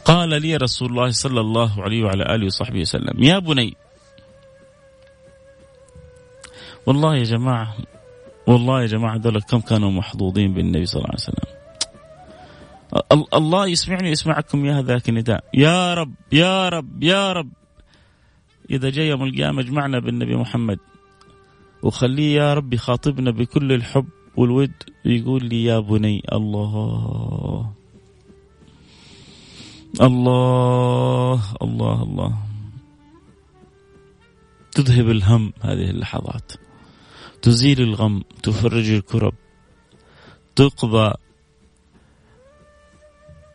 قال 0.05 0.29
لي 0.43 0.57
رسول 0.57 0.91
الله 0.91 1.11
صلى 1.11 1.41
الله 1.41 1.83
عليه 1.83 2.05
وعلى 2.05 2.35
آله 2.35 2.47
وصحبه 2.47 2.81
وسلم 2.81 3.23
يا 3.23 3.39
بني. 3.39 3.77
والله 6.87 7.17
يا 7.17 7.25
جماعة 7.25 7.77
والله 8.47 8.83
يا 8.83 8.87
جماعة 8.87 9.17
دول 9.17 9.43
كم 9.43 9.61
كانوا 9.61 9.91
محظوظين 9.91 10.55
بالنبي 10.55 10.87
صلى 10.87 10.99
الله 10.99 11.11
عليه 11.11 11.23
وسلم. 11.23 11.54
الله 13.35 13.67
يسمعني 13.67 14.09
ويسمعكم 14.09 14.67
يا 14.67 14.83
ذاك 14.83 15.09
النداء. 15.09 15.45
يا 15.55 15.95
رب 15.95 16.15
يا 16.33 16.69
رب 16.69 17.03
يا 17.03 17.33
رب. 17.33 17.51
إذا 18.71 18.91
جاء 18.91 19.05
يوم 19.05 19.25
القيامة 19.25 19.61
اجمعنا 19.61 19.99
بالنبي 19.99 20.37
محمد. 20.37 20.79
وخليه 21.83 22.37
يا 22.37 22.55
رب 22.55 22.73
يخاطبنا 22.73 23.31
بكل 23.31 23.73
الحب 23.73 24.07
والود 24.37 24.73
يقول 25.05 25.45
لي 25.45 25.65
يا 25.65 25.79
بني 25.79 26.23
الله. 26.33 27.73
الله 30.01 31.41
الله 31.63 32.03
الله. 32.03 32.39
تذهب 34.73 35.11
الهم 35.11 35.53
هذه 35.61 35.91
اللحظات. 35.91 36.53
تزيل 37.43 37.81
الغم 37.81 38.23
تفرج 38.43 38.91
الكرب. 38.91 39.35
تقضى 40.57 41.15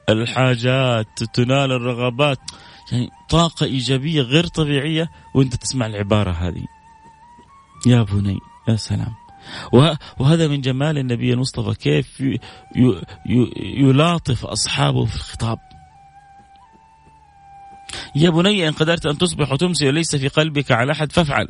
الحاجات 0.09 1.23
تنال 1.33 1.71
الرغبات. 1.71 2.39
يعني 2.91 3.09
طاقة 3.29 3.65
إيجابية 3.65 4.21
غير 4.21 4.47
طبيعية 4.47 5.09
وأنت 5.35 5.55
تسمع 5.55 5.85
العبارة 5.85 6.31
هذه. 6.31 6.63
يا 7.85 8.01
بني 8.03 8.39
يا 8.67 8.75
سلام. 8.75 9.13
وهذا 10.19 10.47
من 10.47 10.61
جمال 10.61 10.97
النبي 10.97 11.33
المصطفى 11.33 11.73
كيف 11.79 12.23
يلاطف 13.55 14.45
أصحابه 14.45 15.05
في 15.05 15.15
الخطاب. 15.15 15.59
يا 18.15 18.29
بني 18.29 18.67
إن 18.67 18.73
قدرت 18.73 19.05
أن 19.05 19.17
تصبح 19.17 19.51
وتمسي 19.51 19.87
وليس 19.87 20.15
في 20.15 20.27
قلبك 20.27 20.71
على 20.71 20.91
أحد 20.91 21.11
فافعل. 21.11 21.47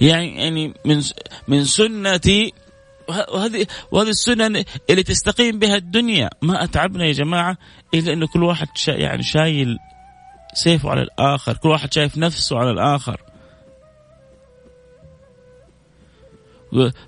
يعني 0.00 0.36
يعني 0.36 0.74
من 0.84 1.02
من 1.48 1.64
سنتي 1.64 2.52
وهذه 3.08 3.66
وهذه 3.90 4.08
السنن 4.08 4.64
اللي 4.90 5.02
تستقيم 5.02 5.58
بها 5.58 5.76
الدنيا. 5.76 6.30
ما 6.42 6.64
أتعبنا 6.64 7.04
يا 7.04 7.12
جماعة 7.12 7.58
إلا 7.94 8.12
إنه 8.12 8.26
كل 8.26 8.42
واحد 8.42 8.68
شا 8.74 8.90
يعني 8.90 9.22
شايل 9.22 9.78
سيفه 10.54 10.90
على 10.90 11.02
الآخر، 11.02 11.56
كل 11.56 11.68
واحد 11.68 11.92
شايف 11.92 12.18
نفسه 12.18 12.58
على 12.58 12.70
الآخر. 12.70 13.20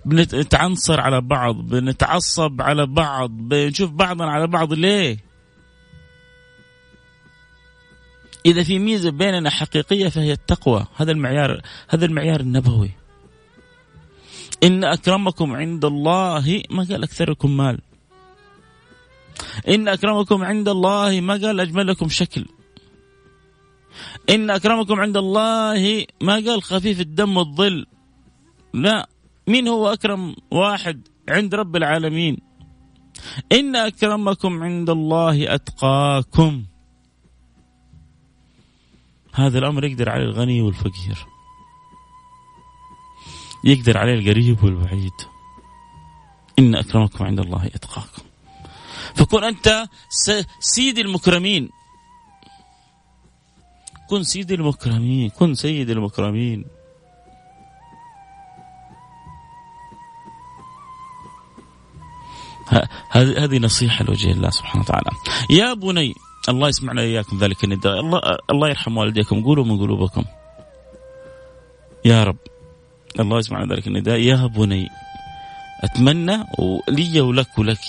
بنتعنصر 0.04 1.00
على 1.00 1.20
بعض 1.20 1.54
بنتعصب 1.54 2.62
على 2.62 2.86
بعض 2.86 3.30
بنشوف 3.30 3.90
بعضنا 3.90 4.30
على 4.30 4.46
بعض 4.46 4.72
ليه؟ 4.72 5.18
إذا 8.46 8.62
في 8.62 8.78
ميزة 8.78 9.10
بيننا 9.10 9.50
حقيقية 9.50 10.08
فهي 10.08 10.32
التقوى. 10.32 10.86
هذا 10.96 11.12
المعيار 11.12 11.62
هذا 11.88 12.04
المعيار 12.04 12.40
النبوي. 12.40 12.90
إن 14.62 14.84
أكرمكم 14.84 15.52
عند 15.52 15.84
الله 15.84 16.62
ما 16.70 16.82
قال 16.84 17.02
أكثركم 17.02 17.56
مال. 17.56 17.80
إن 19.68 19.88
أكرمكم 19.88 20.44
عند 20.44 20.68
الله 20.68 21.20
ما 21.20 21.32
قال 21.32 21.60
أجملكم 21.60 22.08
شكل. 22.08 22.46
إن 24.30 24.50
أكرمكم 24.50 25.00
عند 25.00 25.16
الله 25.16 26.06
ما 26.22 26.34
قال 26.34 26.62
خفيف 26.62 27.00
الدم 27.00 27.36
والظل. 27.36 27.86
لا 28.74 29.08
مين 29.46 29.68
هو 29.68 29.92
أكرم 29.92 30.36
واحد 30.50 31.08
عند 31.28 31.54
رب 31.54 31.76
العالمين؟ 31.76 32.38
إن 33.52 33.76
أكرمكم 33.76 34.62
عند 34.62 34.90
الله 34.90 35.54
أتقاكم. 35.54 36.64
هذا 39.34 39.58
الأمر 39.58 39.84
يقدر 39.84 40.08
عليه 40.08 40.24
الغني 40.24 40.60
والفقير. 40.60 41.37
يقدر 43.64 43.98
عليه 43.98 44.14
القريب 44.14 44.64
والبعيد. 44.64 45.12
إن 46.58 46.74
أكرمكم 46.74 47.24
عند 47.24 47.40
الله 47.40 47.66
أتقاكم. 47.66 48.22
فكن 49.14 49.44
أنت 49.44 49.88
سيد 50.60 50.98
المكرمين. 50.98 51.70
كن 54.10 54.22
سيد 54.22 54.52
المكرمين 54.52 55.30
كن 55.30 55.54
سيد 55.54 55.90
المكرمين. 55.90 56.64
هذه 63.10 63.58
نصيحة 63.58 64.04
لوجه 64.04 64.30
الله 64.32 64.50
سبحانه 64.50 64.84
وتعالى. 64.84 65.10
يا 65.50 65.74
بني 65.74 66.14
الله 66.48 66.68
يسمعنا 66.68 67.02
إياكم 67.02 67.38
ذلك 67.38 67.64
النداء. 67.64 68.00
الله, 68.00 68.20
الله 68.50 68.68
يرحم 68.68 68.96
والديكم 68.96 69.44
قولوا 69.44 69.64
من 69.64 69.78
قلوبكم. 69.78 70.24
يا 72.04 72.24
رب. 72.24 72.36
الله 73.20 73.38
يسمعنا 73.38 73.74
ذلك 73.74 73.86
النداء. 73.86 74.18
يا 74.18 74.46
بني 74.46 74.90
أتمنى 75.84 76.44
لي 76.88 77.20
ولك 77.20 77.58
ولك. 77.58 77.84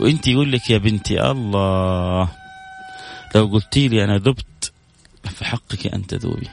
وإنت 0.00 0.28
يقول 0.28 0.52
لك 0.52 0.70
يا 0.70 0.78
بنتي 0.78 1.30
الله 1.30 2.28
لو 3.34 3.46
قلتي 3.46 3.88
لي 3.88 4.04
أنا 4.04 4.16
ذبت 4.18 4.72
فحقك 5.24 5.86
أن 5.94 6.06
تذوبي. 6.06 6.48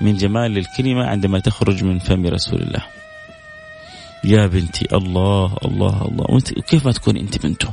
من 0.00 0.16
جمال 0.16 0.58
الكلمة 0.58 1.04
عندما 1.04 1.38
تخرج 1.38 1.84
من 1.84 1.98
فم 1.98 2.26
رسول 2.26 2.62
الله. 2.62 2.82
يا 4.24 4.46
بنتي 4.46 4.88
الله 4.92 5.56
الله 5.64 6.02
الله. 6.02 6.24
وإنت 6.28 6.52
كيف 6.52 6.86
ما 6.86 6.92
تكوني 6.92 7.20
أنت 7.20 7.42
بنته؟ 7.46 7.70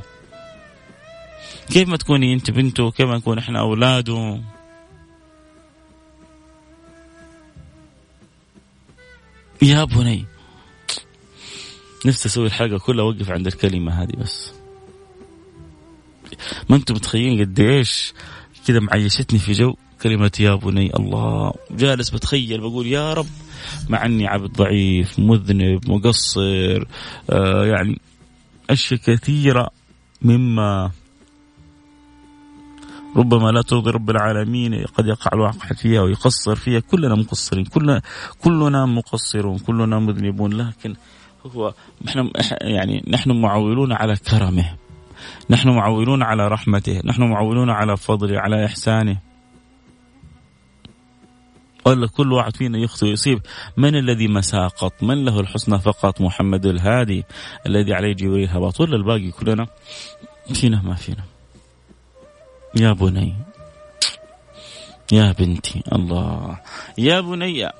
كيف 1.71 1.89
ما 1.89 1.97
تكوني 1.97 2.33
أنت 2.33 2.51
بنته؟ 2.51 2.91
كيف 2.91 3.07
ما 3.07 3.17
نكون 3.17 3.37
إحنا 3.37 3.59
اولاده 3.59 4.39
يا 9.61 9.83
بني. 9.83 10.25
نفسي 12.05 12.27
أسوي 12.29 12.45
الحلقة 12.45 12.79
كلها 12.79 13.05
اوقف 13.05 13.29
عند 13.29 13.47
الكلمة 13.47 14.03
هذه 14.03 14.11
بس. 14.17 14.51
ما 16.69 16.75
أنتم 16.75 16.95
متخيلين 16.95 17.39
قد 17.41 17.59
إيش 17.59 18.13
كذا 18.67 18.79
معيشتني 18.79 19.39
في 19.39 19.51
جو 19.51 19.75
كلمة 20.01 20.31
يا 20.39 20.55
بني 20.55 20.95
الله. 20.95 21.53
جالس 21.71 22.09
بتخيل 22.09 22.61
بقول 22.61 22.87
يا 22.87 23.13
رب 23.13 23.27
مع 23.89 24.05
إني 24.05 24.27
عبد 24.27 24.51
ضعيف 24.51 25.19
مذنب 25.19 25.89
مقصر 25.89 26.83
آه 27.29 27.65
يعني 27.65 28.01
أشياء 28.69 28.99
كثيرة 28.99 29.69
مما 30.21 30.91
ربما 33.15 33.51
لا 33.51 33.61
ترضي 33.61 33.91
رب 33.91 34.09
العالمين 34.09 34.85
قد 34.85 35.07
يقع 35.07 35.31
الواقع 35.33 35.67
فيها 35.67 36.01
ويقصر 36.01 36.55
فيها. 36.55 36.79
كلنا 36.79 37.15
مقصرين 37.15 37.65
كلنا 37.65 38.01
كلنا 38.43 38.85
مقصرون 38.85 39.57
كلنا 39.57 39.99
مذنبون. 39.99 40.53
لكن 40.53 40.95
هو 41.45 41.73
نحن 42.05 42.31
يعني 42.61 43.03
نحن 43.07 43.31
معولون 43.31 43.93
على 43.93 44.15
كرمه. 44.15 44.75
نحن 45.49 45.69
معولون 45.69 46.23
على 46.23 46.47
رحمته. 46.47 47.01
نحن 47.05 47.23
معولون 47.23 47.69
على 47.69 47.97
فضله 47.97 48.39
على 48.39 48.65
إحسانه. 48.65 49.17
ولا 51.85 52.07
كل 52.07 52.33
واحد 52.33 52.55
فينا 52.55 52.77
يخطئ 52.77 53.05
ويصيب. 53.05 53.41
من 53.77 53.95
الذي 53.95 54.27
ما 54.27 54.41
ساقط 54.41 55.03
من 55.03 55.25
له 55.25 55.39
الحسنى 55.39 55.79
فقط؟ 55.79 56.21
محمد 56.21 56.65
الهادي 56.65 57.23
الذي 57.65 57.93
عليه 57.93 58.13
جبريل 58.13 58.49
هبط 58.49 58.81
ولا 58.81 58.95
الباقي 58.95 59.31
كلنا 59.31 59.67
فينا 60.53 60.81
ما 60.81 60.95
فينا. 60.95 61.23
يا 62.75 62.91
بني 62.93 63.35
يا 65.11 65.31
بنتي 65.31 65.83
الله 65.91 66.59
يا 66.97 67.21
بني 67.21 67.71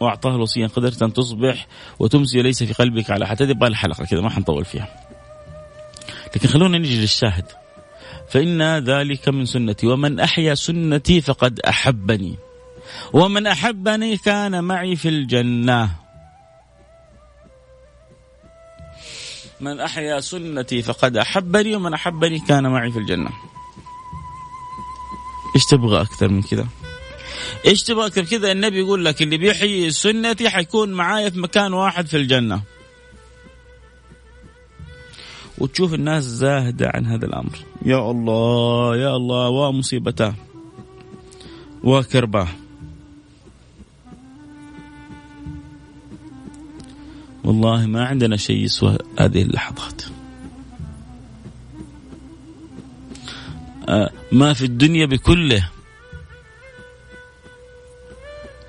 وأعطاه 0.00 0.34
الوصية 0.34 0.66
قدرت 0.66 1.02
أن 1.02 1.12
تصبح 1.12 1.66
وتمسي 1.98 2.42
ليس 2.42 2.62
في 2.62 2.72
قلبك 2.72 3.10
على 3.10 3.26
حتى 3.26 3.46
تبقى 3.46 3.68
الحلقة 3.68 4.04
كذا 4.04 4.20
ما 4.20 4.30
حنطول 4.30 4.64
فيها. 4.64 4.88
لكن 6.36 6.48
خلونا 6.48 6.78
نجي 6.78 7.00
للشاهد. 7.00 7.44
فإن 8.28 8.62
ذلك 8.78 9.28
من 9.28 9.44
سنتي 9.44 9.86
ومن 9.86 10.20
أحيا 10.20 10.54
سنتي 10.54 11.20
فقد 11.20 11.60
أحبني. 11.60 12.36
ومن 13.12 13.46
أحبني 13.46 14.16
كان 14.16 14.64
معي 14.64 14.96
في 14.96 15.08
الجنة. 15.08 15.90
من 19.60 19.80
أحيا 19.80 20.20
سنتي 20.20 20.82
فقد 20.82 21.16
أحبني 21.16 21.76
ومن 21.76 21.94
أحبني 21.94 22.38
كان 22.38 22.66
معي 22.66 22.90
في 22.90 22.98
الجنة. 22.98 23.30
إيش 25.54 25.64
تبغى 25.66 26.00
أكثر 26.00 26.28
من 26.28 26.42
كذا؟ 26.42 26.66
إيش 27.66 27.82
تبغى 27.82 28.06
أكثر 28.06 28.24
كذا؟ 28.24 28.52
النبي 28.52 28.78
يقول 28.78 29.04
لك 29.04 29.22
اللي 29.22 29.36
بيحيي 29.36 29.90
سنتي 29.90 30.50
حيكون 30.50 30.92
معايا 30.92 31.30
في 31.30 31.38
مكان 31.38 31.72
واحد 31.72 32.06
في 32.06 32.16
الجنة. 32.16 32.62
وتشوف 35.58 35.94
الناس 35.94 36.24
زاهدة 36.24 36.90
عن 36.94 37.06
هذا 37.06 37.26
الأمر. 37.26 37.58
يا 37.86 38.10
الله 38.10 38.96
يا 38.96 39.16
الله 39.16 39.48
ومصيبته 39.48 40.34
وكرباه 41.84 42.48
والله 47.44 47.86
ما 47.86 48.04
عندنا 48.04 48.36
شيء 48.36 48.56
يسوى 48.56 48.98
هذه 49.18 49.42
اللحظات. 49.42 50.02
ما 54.34 54.52
في 54.52 54.64
الدنيا 54.64 55.06
بكله. 55.06 55.70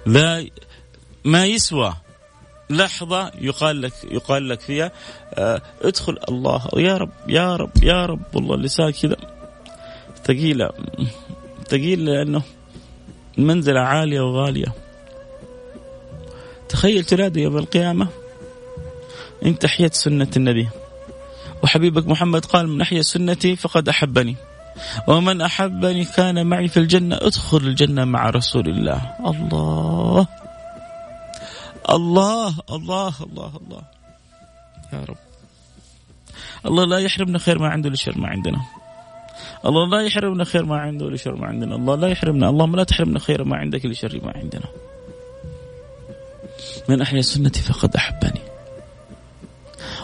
لا 0.06 0.48
ما 1.24 1.46
يسوى. 1.46 1.94
لحظة 2.70 3.32
يقال 3.42 3.82
لك 3.82 3.94
يقال 4.04 4.50
لك 4.50 4.60
فيها 4.60 4.92
آه، 5.34 5.62
ادخل 5.82 6.18
الله. 6.30 6.68
يا 6.78 6.98
رب 6.98 7.12
يا 7.28 7.56
رب 7.56 7.72
يا 7.84 8.06
رب 8.06 8.22
والله 8.36 8.56
اللسان 8.56 8.92
كذا. 8.92 9.18
ثقيلة. 10.26 10.70
ثقيل 11.68 12.06
لأنه 12.06 12.42
المنزلة 13.38 13.80
عالية 13.80 14.22
وغالية. 14.22 14.74
تخيل 16.70 17.04
تنادي 17.04 17.42
يوم 17.42 17.58
القيامة 17.58 18.08
انت 19.46 19.66
حيت 19.66 19.94
سنة 19.94 20.30
النبي. 20.38 20.70
وحبيبك 21.64 22.08
محمد 22.08 22.46
قال 22.46 22.68
من 22.68 22.82
أحيا 22.82 23.02
سنتي 23.02 23.56
فقد 23.56 23.90
أحبني. 23.90 24.36
ومن 25.08 25.42
أحبني 25.42 26.06
كان 26.06 26.48
معي 26.48 26.68
في 26.68 26.78
الجنة 26.78 27.16
ادخل 27.16 27.58
الجنة 27.58 28.06
مع 28.06 28.30
رسول 28.30 28.70
الله. 28.70 29.02
الله. 29.26 30.28
الله 31.90 32.54
الله 32.70 33.14
الله 33.22 33.52
الله. 33.62 33.84
يا 34.94 35.04
رب. 35.10 35.18
الله 36.66 36.86
لا 36.86 37.00
يحرمنا 37.00 37.40
خير 37.40 37.60
ما 37.60 37.70
عنده 37.70 37.90
لشر 37.90 38.18
ما 38.18 38.28
عندنا. 38.28 38.62
الله 39.66 39.88
لا 39.88 40.02
يحرمنا 40.02 40.44
خير 40.44 40.66
ما 40.66 40.78
عنده 40.78 41.10
لشر 41.10 41.36
ما 41.36 41.48
عندنا. 41.48 41.76
الله 41.76 41.96
لا 41.96 42.08
يحرمنا. 42.08 42.50
اللهم 42.50 42.76
لا 42.76 42.84
تحرمنا 42.84 43.20
خير 43.20 43.44
ما 43.44 43.58
عندك 43.58 43.86
لشر 43.86 44.20
ما 44.24 44.34
عندنا. 44.36 44.66
من 46.90 47.02
أحيا 47.02 47.22
سنتي 47.22 47.62
فقد 47.62 47.96
أحبني. 47.96 48.42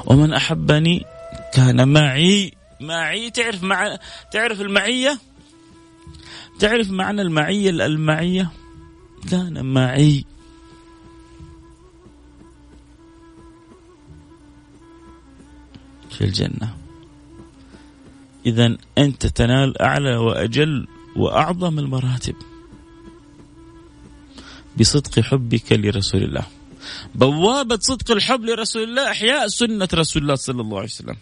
ومن 0.06 0.34
أحبني 0.34 1.06
كان 1.54 1.88
معي 1.88 2.54
معي. 2.82 3.30
تعرف 3.30 3.64
مع 3.64 4.00
تعرف 4.32 4.62
المعية؟ 4.62 5.20
تعرف 6.60 6.90
معنى 6.90 7.22
المعية؟ 7.22 7.70
المعية 7.70 8.52
كان 9.32 9.66
معي. 9.66 10.26
في 16.10 16.22
الجنة. 16.22 16.78
إذا 18.46 18.78
أنت 18.98 19.26
تنال 19.26 19.82
أعلى 19.82 20.18
وأجل 20.18 20.88
وأعظم 21.16 21.80
المراتب. 21.80 22.36
بصدق 24.80 25.20
حبك 25.20 25.72
لرسول 25.72 26.24
الله. 26.24 26.44
بوابة 27.16 27.80
صدق 27.82 28.12
الحب 28.12 28.42
لرسول 28.42 28.84
الله 28.84 29.12
إحياء 29.12 29.48
سنة 29.48 29.88
رسول 29.94 30.22
الله 30.22 30.36
صلى 30.36 30.62
الله 30.62 30.78
عليه 30.78 30.88
وسلم. 30.88 31.18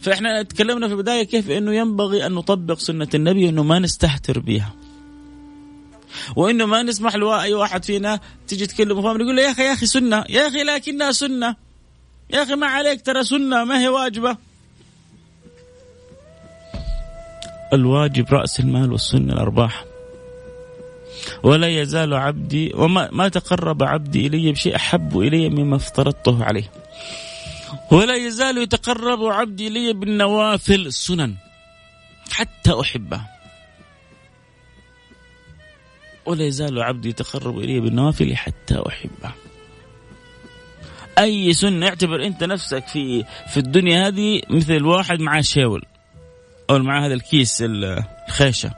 فإحنا 0.00 0.42
تكلمنا 0.42 0.86
في 0.88 0.92
البداية 0.92 1.22
كيف 1.22 1.50
أنه 1.50 1.74
ينبغي 1.74 2.26
أن 2.26 2.32
نطبق 2.32 2.78
سنة 2.78 3.08
النبي 3.14 3.48
أنه 3.48 3.62
ما 3.62 3.78
نستهتر 3.78 4.38
بها 4.38 4.74
وإنه 6.36 6.66
ما 6.66 6.82
نسمح 6.82 7.16
لاي 7.16 7.54
واحد 7.54 7.84
فينا 7.84 8.20
تجي 8.48 8.66
تكلمه 8.66 9.02
فاهم 9.02 9.20
يقول 9.20 9.36
له 9.36 9.42
يا 9.42 9.50
أخي 9.50 9.62
يا 9.62 9.72
أخي 9.72 9.86
سنة 9.86 10.24
يا 10.28 10.48
أخي 10.48 10.62
لكنها 10.62 11.12
سنة. 11.12 11.56
يا 12.30 12.42
أخي 12.42 12.54
ما 12.54 12.66
عليك 12.66 13.02
ترى 13.02 13.24
سنة 13.24 13.64
ما 13.64 13.80
هي 13.80 13.88
واجبة. 13.88 14.36
الواجب 17.72 18.34
رأس 18.34 18.60
المال 18.60 18.92
والسنة 18.92 19.32
الأرباح. 19.32 19.84
ولا 21.42 21.68
يزال 21.68 22.14
عبدي 22.14 22.72
وما 22.74 23.08
ما 23.12 23.28
تقرب 23.28 23.82
عبدي 23.82 24.26
إلي 24.26 24.52
بشيء 24.52 24.76
أحب 24.76 25.18
إلي 25.18 25.48
مما 25.48 25.76
افترضته 25.76 26.44
عليه. 26.44 26.70
ولا 27.92 28.16
يزال 28.16 28.58
يتقرب 28.58 29.24
عبدي 29.24 29.68
الي 29.68 29.92
بالنوافل 29.92 30.86
السنن 30.86 31.34
حتى 32.30 32.80
أحبه. 32.80 33.20
ولا 36.26 36.44
يزال 36.44 36.82
عبدي 36.82 37.08
يتقرب 37.08 37.58
إلي 37.58 37.80
بالنوافل 37.80 38.36
حتى 38.36 38.82
أحبه. 38.88 39.32
أي 41.18 41.52
سنه 41.52 41.88
اعتبر 41.88 42.26
أنت 42.26 42.44
نفسك 42.44 42.88
في 42.88 43.24
في 43.48 43.56
الدنيا 43.56 44.06
هذه 44.08 44.42
مثل 44.50 44.84
واحد 44.84 45.20
معاه 45.20 45.40
شاول 45.40 45.84
أو 46.70 46.78
معاه 46.78 47.06
هذا 47.06 47.14
الكيس 47.14 47.64
الخيشة. 47.66 48.70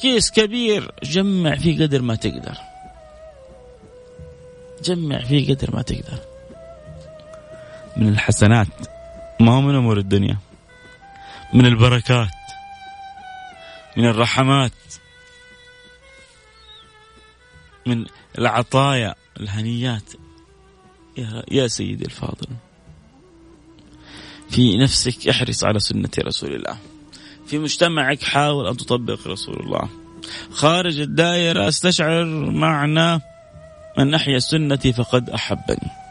كيس 0.00 0.30
كبير 0.30 0.92
جمع 1.02 1.54
فيه 1.54 1.82
قدر 1.82 2.02
ما 2.02 2.14
تقدر. 2.14 2.56
جمع 4.84 5.18
فيه 5.18 5.54
قدر 5.54 5.76
ما 5.76 5.82
تقدر. 5.82 6.33
من 7.96 8.08
الحسنات. 8.08 8.68
ما 9.40 9.52
هو 9.52 9.60
من 9.60 9.74
أمور 9.74 9.98
الدنيا؟ 9.98 10.38
من 11.54 11.66
البركات. 11.66 12.28
من 13.96 14.06
الرحمات. 14.06 14.72
من 17.86 18.06
العطايا 18.38 19.14
الهنيات. 19.40 20.12
يا, 21.16 21.42
يا 21.50 21.66
سيدي 21.66 22.04
الفاضل. 22.04 22.48
في 24.50 24.76
نفسك 24.76 25.28
احرص 25.28 25.64
على 25.64 25.80
سنة 25.80 26.10
رسول 26.18 26.54
الله. 26.54 26.76
في 27.46 27.58
مجتمعك 27.58 28.22
حاول 28.22 28.66
أن 28.66 28.76
تطبق 28.76 29.28
رسول 29.28 29.60
الله. 29.60 29.88
خارج 30.50 31.00
الدائرة 31.00 31.68
استشعر 31.68 32.24
معنى 32.50 33.20
من 33.98 34.14
أحيا 34.14 34.38
سنتي 34.38 34.92
فقد 34.92 35.30
أحبني. 35.30 36.03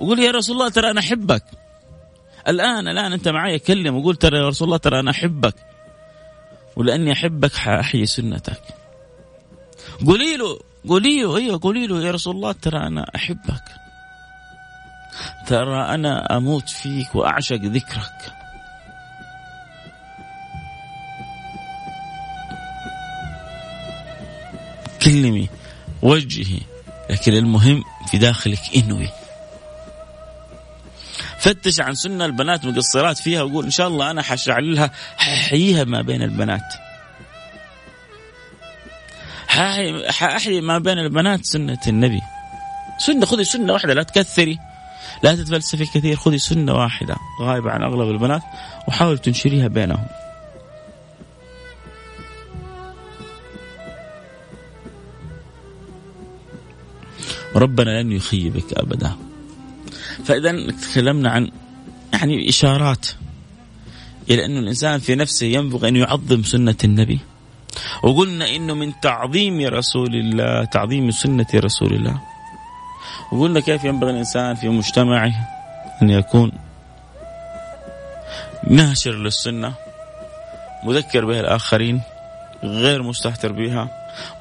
وقول 0.00 0.18
يا 0.18 0.30
رسول 0.30 0.56
الله 0.56 0.68
ترى 0.68 0.90
أنا 0.90 1.00
أحبك. 1.00 1.44
الآن 2.48 2.88
الآن 2.88 3.12
أنت 3.12 3.28
معي 3.28 3.58
كلم 3.58 3.96
وقول 3.96 4.16
ترى 4.16 4.38
يا 4.38 4.48
رسول 4.48 4.68
الله 4.68 4.76
ترى 4.76 5.00
أنا 5.00 5.10
أحبك. 5.10 5.54
ولأني 6.76 7.12
أحبك 7.12 7.54
حأحيي 7.54 8.06
سنتك. 8.06 8.62
قولي 10.06 10.36
له 10.36 10.58
قولي 10.88 11.22
له 11.22 11.36
أيوه 11.36 11.60
قولي 11.62 11.86
له 11.86 12.02
يا 12.02 12.10
رسول 12.10 12.36
الله 12.36 12.52
ترى 12.52 12.86
أنا 12.86 13.10
أحبك. 13.16 13.64
ترى 15.46 15.94
أنا 15.94 16.36
أموت 16.36 16.68
فيك 16.68 17.14
وأعشق 17.14 17.56
ذكرك. 17.56 18.32
كلمي 25.02 25.48
وجهي 26.02 26.60
لكن 27.10 27.32
المهم 27.32 27.84
في 28.10 28.18
داخلك 28.18 28.60
إنوي. 28.76 29.08
فتش 31.40 31.80
عن 31.80 31.94
سنة 31.94 32.24
البنات 32.24 32.64
مقصرات 32.64 33.18
فيها 33.18 33.42
وقول 33.42 33.64
إن 33.64 33.70
شاء 33.70 33.88
الله 33.88 34.10
أنا 34.10 34.22
حشعلها 34.22 34.90
ححييها 35.16 35.84
ما 35.84 36.02
بين 36.02 36.22
البنات. 36.22 36.74
حأحيي 40.08 40.60
ما 40.60 40.78
بين 40.78 40.98
البنات 40.98 41.44
سنة 41.44 41.80
النبي. 41.86 42.20
سنة 42.98 43.26
خذي 43.26 43.44
سنة 43.44 43.72
واحدة 43.72 43.94
لا 43.94 44.02
تكثري. 44.02 44.58
لا 45.22 45.34
تتفلسفي 45.34 45.86
كثير 45.86 46.16
خذي 46.16 46.38
سنة 46.38 46.74
واحدة 46.74 47.16
غايبة 47.42 47.70
عن 47.70 47.82
أغلب 47.82 48.10
البنات 48.10 48.42
وحاولي 48.88 49.18
تنشريها 49.18 49.68
بينهم. 49.68 50.06
ربنا 57.56 58.02
لن 58.02 58.12
يخيبك 58.12 58.72
أبدا. 58.72 59.25
فإذا 60.24 60.70
تكلمنا 60.70 61.30
عن 61.30 61.50
يعني 62.12 62.48
إشارات 62.48 63.06
إلى 64.30 64.44
أن 64.44 64.56
الإنسان 64.56 64.98
في 64.98 65.14
نفسه 65.14 65.46
ينبغي 65.46 65.88
أن 65.88 65.96
يعظم 65.96 66.42
سنة 66.42 66.76
النبي. 66.84 67.20
وقلنا 68.02 68.56
إنه 68.56 68.74
من 68.74 69.00
تعظيم 69.00 69.60
رسول 69.60 70.14
الله 70.14 70.64
تعظيم 70.64 71.10
سنة 71.10 71.46
رسول 71.54 71.92
الله. 71.94 72.20
وقلنا 73.32 73.60
كيف 73.60 73.84
ينبغي 73.84 74.10
الإنسان 74.10 74.54
في 74.54 74.68
مجتمعه 74.68 75.32
أن 76.02 76.10
يكون 76.10 76.52
ناشر 78.70 79.12
للسنة 79.12 79.72
مذكر 80.84 81.24
بها 81.24 81.40
الآخرين 81.40 82.00
غير 82.64 83.02
مستهتر 83.02 83.52
بها 83.52 83.88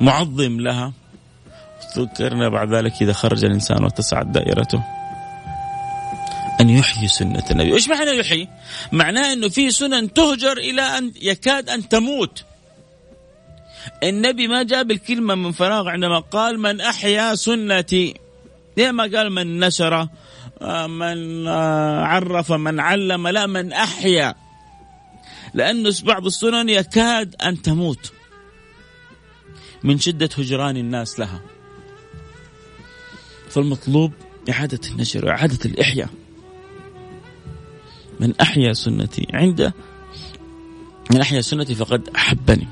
معظم 0.02 0.60
لها. 0.60 0.94
ذكرنا 1.98 2.50
بعد 2.50 2.74
ذلك 2.74 3.02
إذا 3.02 3.14
خرج 3.14 3.46
الإنسان 3.46 3.84
واتسعت 3.84 4.26
دائرته. 4.26 4.84
أن 6.66 6.70
يحيي 6.70 7.08
سنة 7.08 7.44
النبي. 7.52 7.74
إيش 7.74 7.90
معنى 7.90 8.20
يحيي؟ 8.20 8.48
معناه 8.92 9.34
أنه 9.34 9.50
في 9.50 9.72
سنن 9.72 10.14
تهجر 10.14 10.58
إلى 10.58 10.82
أن 10.82 11.12
يكاد 11.22 11.70
أن 11.70 11.90
تموت. 11.90 12.44
النبي 14.04 14.48
ما 14.48 14.64
جاب 14.64 14.92
الكلمة 14.92 15.36
من 15.36 15.52
فراغ 15.52 15.88
عندما 15.88 16.20
قال 16.20 16.60
من 16.60 16.82
أحيا 16.82 17.36
سنتي. 17.36 18.14
ليه 18.78 18.92
ما 18.92 19.04
قال 19.04 19.32
من 19.32 19.60
نشر 19.60 20.08
آه، 20.62 20.88
من 20.88 21.48
آه، 21.48 22.04
عرف 22.04 22.52
من 22.52 22.80
علم 22.80 23.28
لا 23.28 23.48
من 23.48 23.74
أحيا. 23.74 24.36
لأن 25.54 25.92
بعض 26.04 26.26
السنن 26.26 26.70
يكاد 26.70 27.36
أن 27.36 27.62
تموت. 27.62 28.12
من 29.84 30.00
شدة 30.00 30.30
هجران 30.38 30.78
الناس 30.78 31.20
لها. 31.20 31.42
فالمطلوب 33.50 34.14
إعادة 34.50 34.80
النشر 34.92 35.26
وإعادة 35.26 35.60
الإحياء. 35.66 36.10
من 38.20 38.34
أحيا 38.42 38.74
سنتي. 38.74 39.28
عنده 39.34 39.74
من 41.12 41.22
أحيا 41.22 41.42
سنتي 41.42 41.76
فقد 41.76 42.10
أحبني. 42.16 42.68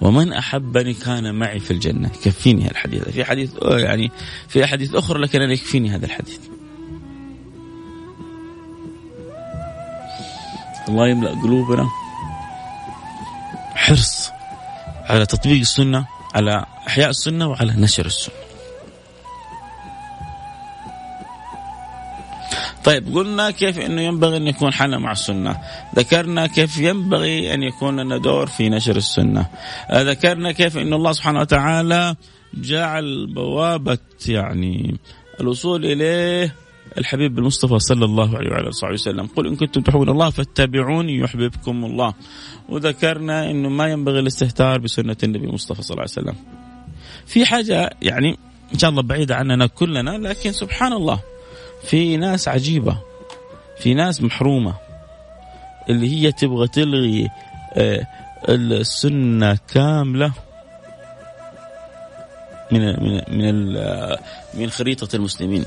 ومن 0.00 0.32
أحبني 0.32 0.94
كان 0.94 1.34
معي 1.34 1.60
في 1.60 1.70
الجنة. 1.70 2.10
يكفيني 2.26 2.70
الحديث. 2.70 3.08
في 3.08 3.24
حديث 3.24 3.52
يعني 3.62 4.10
في 4.48 4.64
احاديث 4.64 4.94
أخرى 4.94 5.20
لكن 5.20 5.42
أنا 5.42 5.52
يكفيني 5.52 5.90
هذا 5.90 6.06
الحديث. 6.06 6.38
الله 10.88 11.08
يملأ 11.08 11.30
قلوبنا. 11.30 11.88
حرص 13.74 14.30
على 15.04 15.26
تطبيق 15.26 15.60
السنة 15.60 16.06
على 16.34 16.66
إحياء 16.86 17.10
السنة 17.10 17.48
وعلى 17.48 17.72
نشر 17.72 18.06
السنة. 18.06 18.34
طيب 22.84 23.14
قلنا 23.14 23.50
كيف 23.50 23.78
إنه 23.78 24.02
ينبغي 24.02 24.36
أن 24.36 24.46
يكون 24.46 24.72
حنا 24.72 24.98
مع 24.98 25.12
السنة، 25.12 25.58
ذكرنا 25.96 26.46
كيف 26.46 26.78
ينبغي 26.78 27.54
أن 27.54 27.62
يكون 27.62 28.00
لنا 28.00 28.18
دور 28.18 28.46
في 28.46 28.68
نشر 28.68 28.96
السنة، 28.96 29.46
آه، 29.90 30.02
ذكرنا 30.02 30.52
كيف 30.52 30.78
ان 30.78 30.92
الله 30.92 31.12
سبحانه 31.12 31.40
وتعالى 31.40 32.16
جعل 32.54 33.34
بوابة 33.34 33.98
يعني 34.28 34.96
الوصول 35.40 35.84
إليه 35.84 36.54
الحبيب 36.98 37.38
المصطفى 37.38 37.78
صلى 37.78 38.04
الله 38.04 38.36
عليه 38.36 38.50
وعلى 38.50 38.70
آله 38.82 38.92
وسلم. 38.92 39.26
قل 39.26 39.46
إن 39.46 39.56
كنتم 39.56 39.80
تحبون 39.80 40.08
الله 40.08 40.30
فاتبعوني 40.30 41.18
يحببكم 41.18 41.84
الله. 41.84 42.14
وذكرنا 42.68 43.50
إنه 43.50 43.68
ما 43.68 43.88
ينبغي 43.88 44.20
الاستهتار 44.20 44.78
بسنة 44.78 45.16
النبي 45.24 45.46
المصطفى 45.46 45.82
صلى 45.82 45.94
الله 45.94 46.02
عليه 46.02 46.12
وسلم. 46.12 46.36
في 47.26 47.44
حاجة 47.46 47.90
يعني 48.02 48.38
إن 48.74 48.78
شاء 48.78 48.90
الله 48.90 49.02
بعيدة 49.02 49.36
عننا 49.36 49.66
كلنا 49.66 50.10
لكن 50.10 50.52
سبحان 50.52 50.92
الله. 50.92 51.31
في 51.84 52.16
ناس 52.16 52.48
عجيبة 52.48 52.98
في 53.78 53.94
ناس 53.94 54.22
محرومة 54.22 54.74
اللي 55.88 56.10
هي 56.10 56.32
تبغى 56.32 56.68
تلغي 56.68 57.30
آه، 57.74 58.06
السنة 58.48 59.58
كاملة 59.74 60.32
من 62.72 63.02
من 63.02 63.22
من 63.28 63.76
من 64.54 64.70
خريطة 64.70 65.16
المسلمين. 65.16 65.64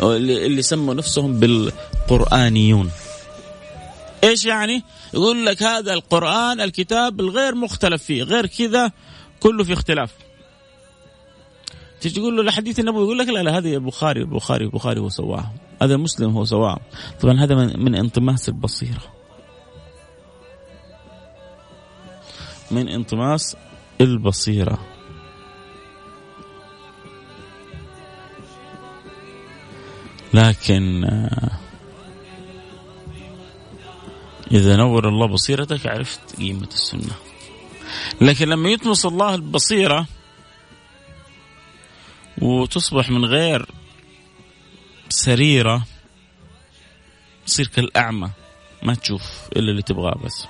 اللي 0.00 0.62
سموا 0.62 0.94
نفسهم 0.94 1.40
بالقرآنيون. 1.40 2.90
إيش 4.24 4.44
يعني؟ 4.44 4.82
يقول 5.14 5.46
لك 5.46 5.62
هذا 5.62 5.92
القرآن 5.92 6.60
الكتاب 6.60 7.20
الغير 7.20 7.54
مختلف 7.54 8.02
فيه 8.02 8.22
غير 8.22 8.46
كذا 8.46 8.92
كله 9.40 9.64
في 9.64 9.72
اختلاف. 9.72 10.10
تيجي 12.00 12.20
تقول 12.20 12.36
له 12.36 12.42
الحديث 12.42 12.80
النبوي 12.80 13.04
يقول 13.04 13.18
لك 13.18 13.28
لا 13.28 13.42
لا 13.42 13.58
هذه 13.58 13.74
البخاري 13.74 14.20
البخاري 14.20 14.64
البخاري 14.64 15.00
هو 15.00 15.08
سواها. 15.08 15.52
هذا 15.82 15.96
مسلم 15.96 16.30
هو 16.30 16.44
سواها. 16.44 16.78
طبعا 17.20 17.40
هذا 17.40 17.54
من, 17.54 17.84
من 17.84 17.94
انطماس 17.94 18.48
البصيرة. 18.48 19.02
من 22.70 22.88
انطماس 22.88 23.56
البصيرة. 24.00 24.78
لكن 30.34 31.04
آه، 31.04 31.50
إذا 34.50 34.76
نور 34.76 35.08
الله 35.08 35.26
بصيرتك 35.26 35.86
عرفت 35.86 36.36
قيمة 36.38 36.68
السنة. 36.68 37.14
لكن 38.20 38.48
لما 38.48 38.68
يطمس 38.68 39.06
الله 39.06 39.34
البصيرة 39.34 40.06
وتصبح 42.42 43.10
من 43.10 43.24
غير 43.24 43.66
سريرة 45.08 45.82
تصير 47.46 47.66
كالأعمى. 47.66 48.30
ما 48.82 48.94
تشوف 48.94 49.22
إلا 49.56 49.70
اللي 49.70 49.82
تبغاه 49.82 50.14
بس. 50.24 50.46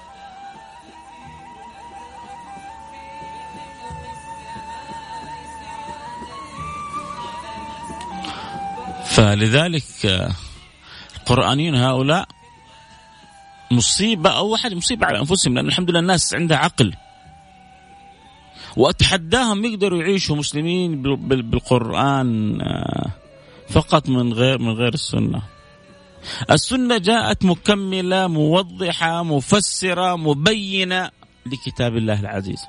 فلذلك 9.07 9.85
القرآنيون 11.16 11.74
هؤلاء 11.74 12.29
مصيبة 13.70 14.31
أول 14.31 14.59
حاجة 14.59 14.74
مصيبة 14.74 15.07
على 15.07 15.18
أنفسهم 15.18 15.55
لأن 15.55 15.66
الحمد 15.66 15.90
لله 15.90 16.01
الناس 16.01 16.35
عندها 16.35 16.57
عقل. 16.57 16.94
واتحداهم 18.78 19.64
يقدروا 19.64 19.98
يعيشوا 19.98 20.36
مسلمين 20.36 21.02
بالقرآن 21.02 22.60
آه، 22.60 23.10
فقط 23.70 24.08
من 24.08 24.32
غير 24.32 24.58
من 24.58 24.72
غير 24.72 24.94
السنة. 24.94 25.42
السنة 26.50 26.98
جاءت 26.98 27.44
مكملة 27.44 28.26
موضحة 28.26 29.22
مفسرة 29.22 30.16
مبينة 30.16 31.10
لكتاب 31.46 31.96
الله 31.96 32.20
العزيز. 32.20 32.60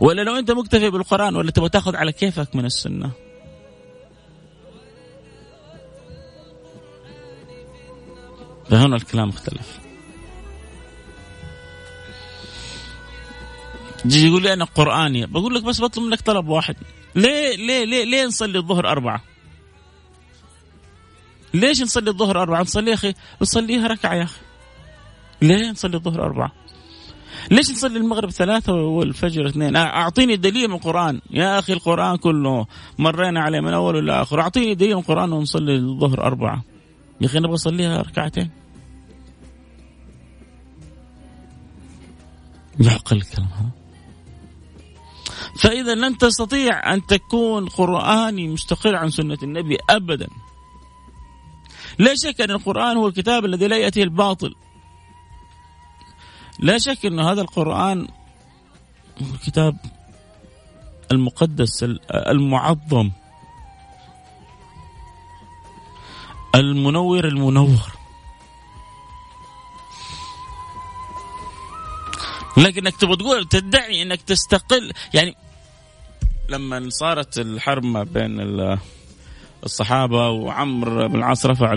ولا 0.00 0.22
لو 0.22 0.38
أنت 0.38 0.50
مكتفي 0.50 0.90
بالقرآن 0.90 1.36
ولا 1.36 1.50
تبغى 1.50 1.68
تاخذ 1.68 1.96
على 1.96 2.12
كيفك 2.12 2.56
من 2.56 2.64
السنة. 2.64 3.10
فهنا 8.70 8.96
الكلام 8.96 9.28
اختلف. 9.28 9.83
يجي 14.04 14.26
يقول 14.26 14.42
لي 14.42 14.52
أنا 14.52 14.64
قرآني 14.64 15.26
بقول 15.26 15.54
لك 15.54 15.62
بس 15.62 15.80
بطلب 15.80 16.04
منك 16.04 16.20
طلب 16.20 16.48
واحد 16.48 16.76
ليه 17.14 17.56
ليه 17.56 17.84
ليه 17.84 18.04
ليه 18.04 18.24
نصلي 18.24 18.58
الظهر 18.58 18.90
أربعة؟ 18.90 19.22
ليش 21.54 21.82
نصلي 21.82 22.10
الظهر 22.10 22.42
أربعة؟ 22.42 22.62
نصلي 22.62 22.90
يا 22.90 22.94
أخي 22.94 23.14
نصليها 23.42 23.86
ركعة 23.86 24.14
يا 24.14 24.22
أخي 24.22 24.40
ليه 25.42 25.70
نصلي 25.70 25.96
الظهر 25.96 26.24
أربعة؟ 26.24 26.52
ليش 27.50 27.70
نصلي 27.70 27.98
المغرب 27.98 28.30
ثلاثة 28.30 28.72
والفجر 28.72 29.46
اثنين؟ 29.46 29.76
أعطيني 29.76 30.36
دليل 30.36 30.68
من 30.68 30.74
القرآن، 30.74 31.20
يا 31.30 31.58
أخي 31.58 31.72
القرآن 31.72 32.16
كله 32.16 32.66
مرينا 32.98 33.40
عليه 33.40 33.60
من 33.60 33.74
أول 33.74 33.98
إلى 33.98 34.26
أعطيني 34.32 34.74
دليل 34.74 34.94
من 34.94 35.00
القرآن 35.00 35.32
ونصلي 35.32 35.76
الظهر 35.76 36.22
أربعة. 36.22 36.64
يا 37.20 37.26
أخي 37.26 37.38
نبغى 37.38 37.52
نصليها 37.52 38.02
ركعتين. 38.02 38.50
يعقل 42.80 43.16
الكلام 43.16 43.48
هذا؟ 43.48 43.83
فإذا 45.64 45.94
لن 45.94 46.18
تستطيع 46.18 46.94
أن 46.94 47.06
تكون 47.06 47.68
قرآني 47.68 48.48
مستقل 48.48 48.96
عن 48.96 49.10
سنة 49.10 49.38
النبي 49.42 49.78
أبدا. 49.90 50.28
لا 51.98 52.14
شك 52.14 52.40
أن 52.40 52.50
القرآن 52.50 52.96
هو 52.96 53.06
الكتاب 53.08 53.44
الذي 53.44 53.68
لا 53.68 53.76
يأتيه 53.76 54.02
الباطل. 54.02 54.54
لا 56.58 56.78
شك 56.78 57.06
أن 57.06 57.20
هذا 57.20 57.40
القرآن 57.40 58.08
هو 59.22 59.34
الكتاب 59.34 59.76
المقدس 61.12 61.84
المعظم. 62.10 63.10
المنور 66.54 67.24
المنور. 67.24 67.92
لكنك 72.56 72.96
تبغى 72.96 73.16
تقول 73.16 73.48
تدعي 73.48 74.02
أنك 74.02 74.22
تستقل. 74.22 74.92
يعني 75.14 75.36
لما 76.48 76.90
صارت 76.90 77.38
الحرب 77.38 77.84
ما 77.84 78.02
بين 78.02 78.40
الصحابة 79.64 80.28
وعمر 80.30 81.06
بن 81.06 81.18
العاص 81.18 81.46
رفع 81.46 81.72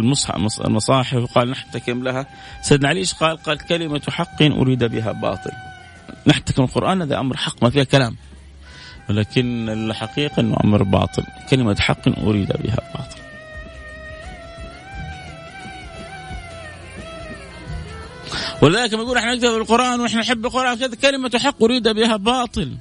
المصاحف 0.66 1.14
وقال 1.14 1.50
نحتكم 1.50 2.04
لها. 2.04 2.28
سيدنا 2.62 2.90
علي 2.90 3.00
إيش 3.00 3.14
قال؟ 3.14 3.38
قال 3.38 3.58
كلمة 3.58 4.02
حق 4.10 4.42
أريد 4.42 4.84
بها 4.84 5.12
باطل. 5.12 5.52
نحتكم 6.28 6.64
القرآن 6.64 7.02
هذا 7.02 7.20
أمر 7.20 7.38
حق 7.38 7.64
ما 7.64 7.70
فيها 7.70 7.84
كلام. 7.84 8.16
ولكن 9.10 9.70
الحقيقة 9.70 10.40
إنه 10.40 10.58
أمر 10.64 10.84
باطل. 10.84 11.24
كلمة 11.50 11.76
حق 11.80 12.20
أريد 12.20 12.48
بها 12.48 12.80
باطل. 12.96 13.18
ولذلك 18.62 18.94
لما 18.94 19.04
يقول 19.04 19.18
إحنا 19.18 19.36
نكتب 19.36 19.48
القرآن 19.48 20.00
وإحنا 20.00 20.22
نحب 20.22 20.46
القرآن 20.46 20.96
كلمة 20.96 21.32
حق 21.44 21.64
أريد 21.64 21.88
بها 21.88 22.18
باطل. 22.18 22.78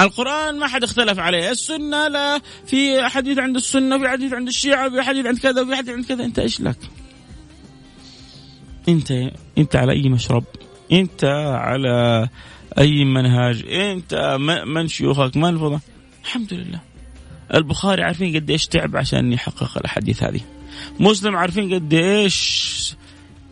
القرآن 0.00 0.58
ما 0.58 0.66
حد 0.66 0.82
اختلف 0.84 1.18
عليه. 1.18 1.50
السنة 1.50 2.08
لا 2.08 2.40
في 2.66 3.08
حديث 3.08 3.38
عند 3.38 3.56
السنة 3.56 3.98
في 3.98 4.08
حديث 4.08 4.32
عند 4.32 4.48
الشيعة 4.48 4.90
في 4.90 5.02
حديث 5.02 5.26
عند 5.26 5.38
كذا 5.38 5.64
في 5.64 5.76
حديث 5.76 5.94
عند 5.94 6.04
كذا. 6.04 6.24
أنت 6.24 6.38
إيش 6.38 6.60
لك؟ 6.60 6.76
أنت 8.88 9.12
أنت 9.58 9.76
على 9.76 9.92
أي 9.92 10.08
مشرب؟ 10.08 10.44
أنت 10.92 11.24
على 11.60 12.28
أي 12.78 13.04
منهاج؟ 13.04 13.64
أنت 13.68 14.36
من 14.66 14.88
شيوخك؟ 14.88 15.36
من 15.36 15.48
الفضل؟ 15.48 15.78
الحمد 16.24 16.54
لله. 16.54 16.80
البخاري 17.54 18.02
عارفين 18.02 18.36
قد 18.36 18.50
إيش 18.50 18.66
تعب 18.66 18.96
عشان 18.96 19.32
يحقق 19.32 19.78
الأحاديث 19.78 20.22
هذه. 20.22 20.40
مسلم 21.00 21.36
عارفين 21.36 21.74
قد 21.74 21.94
إيش 21.94 22.67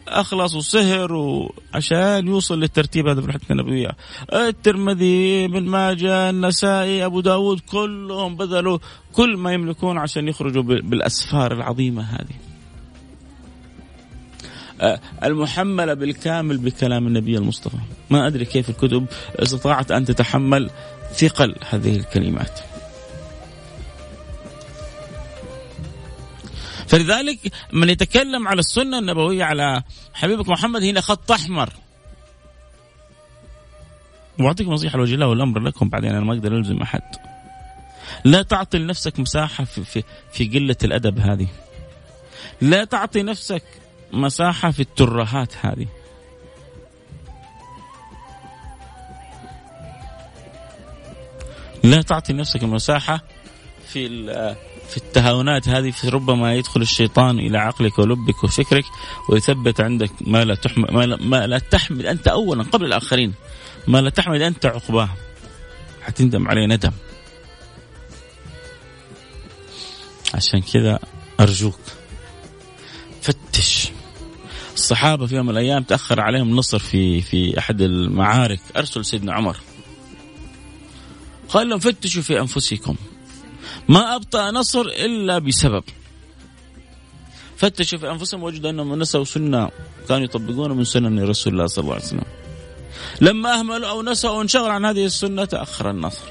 أخلص 0.09 0.55
وسهر 0.55 1.12
وعشان 1.12 2.29
يوصل 2.29 2.61
للترتيب 2.61 3.09
هذا 3.09 3.21
في 3.21 3.27
الحديث 3.27 3.51
النبويه 3.51 3.90
الترمذي 4.33 5.45
ابن 5.45 5.62
ماجه 5.62 6.31
النسائي 6.31 7.05
أبو 7.05 7.21
داود 7.21 7.61
كلهم 7.61 8.37
بذلوا 8.37 8.79
كل 9.12 9.37
ما 9.37 9.53
يملكون 9.53 9.99
عشان 9.99 10.29
يخرجوا 10.29 10.62
بالأسفار 10.62 11.53
العظيمة 11.53 12.03
هذه. 12.03 12.37
المحملة 15.25 15.95
بالكامل 15.95 16.59
بكلام 16.59 17.07
النبي 17.07 17.38
المصطفى. 17.38 17.79
ما 18.11 18.27
أدري 18.27 18.45
كيف 18.45 18.71
الكتب 18.71 19.07
استطاعت 19.37 19.90
أن 19.90 20.05
تتحمل 20.05 20.71
ثقل 21.12 21.55
هذه 21.71 21.97
الكلمات. 21.97 22.61
فلذلك 26.88 27.53
من 27.72 27.88
يتكلم 27.88 28.49
على 28.49 28.61
السنة 28.61 28.99
النبوية 28.99 29.44
على 29.44 29.83
حبيبك 30.14 30.49
محمد 30.49 30.83
هنا 30.83 31.01
خط 31.01 31.33
أحمر. 31.33 31.70
وأعطيكم 34.40 34.72
نصيحة 34.72 34.99
لوجه 34.99 35.14
الله 35.14 35.27
والأمر 35.27 35.61
لكم 35.61 35.88
بعدين 35.88 36.11
أنا 36.11 36.25
ما 36.25 36.33
أقدر 36.33 36.57
ألزم 36.57 36.83
أحد. 36.83 37.03
لا 38.25 38.42
تعطي 38.42 38.79
لنفسك 38.79 39.20
مساحة 39.20 39.64
في, 39.64 39.85
في, 39.85 40.03
في 40.33 40.49
قلة 40.49 40.77
الأدب 40.85 41.18
هذه. 41.18 41.49
لا 42.61 42.85
تعطي 42.85 43.22
نفسك 43.22 43.62
مساحة 44.12 44.70
في 44.70 44.81
الترهات 44.81 45.53
هذه. 45.62 45.87
لا 51.85 52.03
تعطي 52.03 52.33
نفسك 52.33 52.62
مساحة 52.62 53.20
في 53.88 54.07
في 54.88 54.96
التهاونات 54.96 55.68
هذه 55.68 55.90
في 55.90 56.09
ربما 56.09 56.55
يدخل 56.55 56.83
الشيطان 56.83 57.38
إلى 57.38 57.59
عقلك 57.59 57.99
ولبك 57.99 58.44
وفكرك 58.44 58.85
ويثبت 59.29 59.81
عندك 59.81 60.11
ما 60.20 60.44
لا 60.44 60.55
تحمل 60.55 60.87
ما 60.90 61.07
لا, 61.07 61.16
ما 61.16 61.46
لا 61.46 61.59
تحمل 61.59 62.07
أنت 62.07 62.29
اولا 62.29 62.62
قبل 62.62 62.85
الآخرين 62.87 63.35
ما 63.87 64.01
لا 64.01 64.11
تحمل 64.11 64.42
أنت 64.42 64.66
عقباه. 64.66 65.09
حتندم 66.03 66.49
عليه 66.49 66.66
ندم. 66.66 66.92
عشان 70.35 70.61
كذا 70.61 70.99
أرجوك 71.40 71.81
فتش. 73.22 73.88
الصحابة 74.75 75.27
في 75.27 75.37
يوم 75.37 75.46
من 75.46 75.53
الأيام 75.53 75.83
تأخر 75.83 76.20
عليهم 76.20 76.57
نصر 76.57 76.79
في 76.79 77.20
في 77.20 77.59
أحد 77.59 77.81
المعارك 77.81 78.61
أرسل 78.77 79.05
سيدنا 79.05 79.33
عمر. 79.33 79.57
قال 81.49 81.68
لهم 81.68 81.79
فتشوا 81.79 82.22
في 82.22 82.40
أنفسكم. 82.40 82.96
ما 83.88 84.16
أبطأ 84.16 84.50
نصر 84.50 84.81
إلا 84.81 85.38
بسبب. 85.38 85.85
فتشوا 87.57 87.98
في 87.98 88.11
أنفسهم 88.11 88.42
وجدوا 88.42 88.70
أنهم 88.70 88.98
نسوا 88.98 89.24
سنة 89.24 89.70
كانوا 90.09 90.24
يطبقون 90.24 90.72
من 90.72 90.85
سنن 90.85 91.24
رسول 91.24 91.52
الله 91.52 91.66
صلى 91.66 91.83
الله 91.83 91.94
عليه 91.94 92.05
وسلم. 92.05 92.24
لما 93.20 93.59
أهملوا 93.59 93.88
أو 93.88 94.02
نسوا 94.02 94.31
أو 94.31 94.40
انشغلوا 94.42 94.72
عن 94.72 94.85
هذه 94.85 95.05
السنة 95.05 95.44
تأخر 95.44 95.90
النصر. 95.90 96.26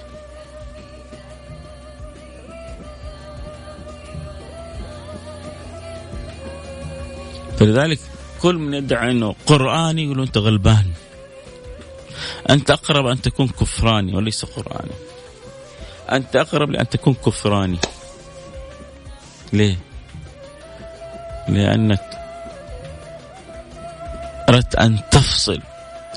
فلذلك 7.58 8.00
كل 8.42 8.56
من 8.56 8.74
يدعي 8.74 9.12
إنه 9.12 9.36
قرآني 9.46 10.04
يقولوا 10.04 10.26
أنت 10.26 10.38
غلبان. 10.38 10.86
أنت 12.50 12.72
أقرب 12.72 13.06
أن 13.06 13.22
تكون 13.22 13.48
كفراني 13.48 14.16
وليس 14.16 14.46
قرآني. 14.46 14.92
أنت 16.12 16.36
أقرب 16.36 16.70
لأن 16.70 16.90
تكون 16.90 17.14
كفراني. 17.14 17.78
ليه؟ 19.54 19.78
لأنك 21.50 22.10
أردت 24.50 24.76
أن 24.76 25.00
تفصل 25.12 25.62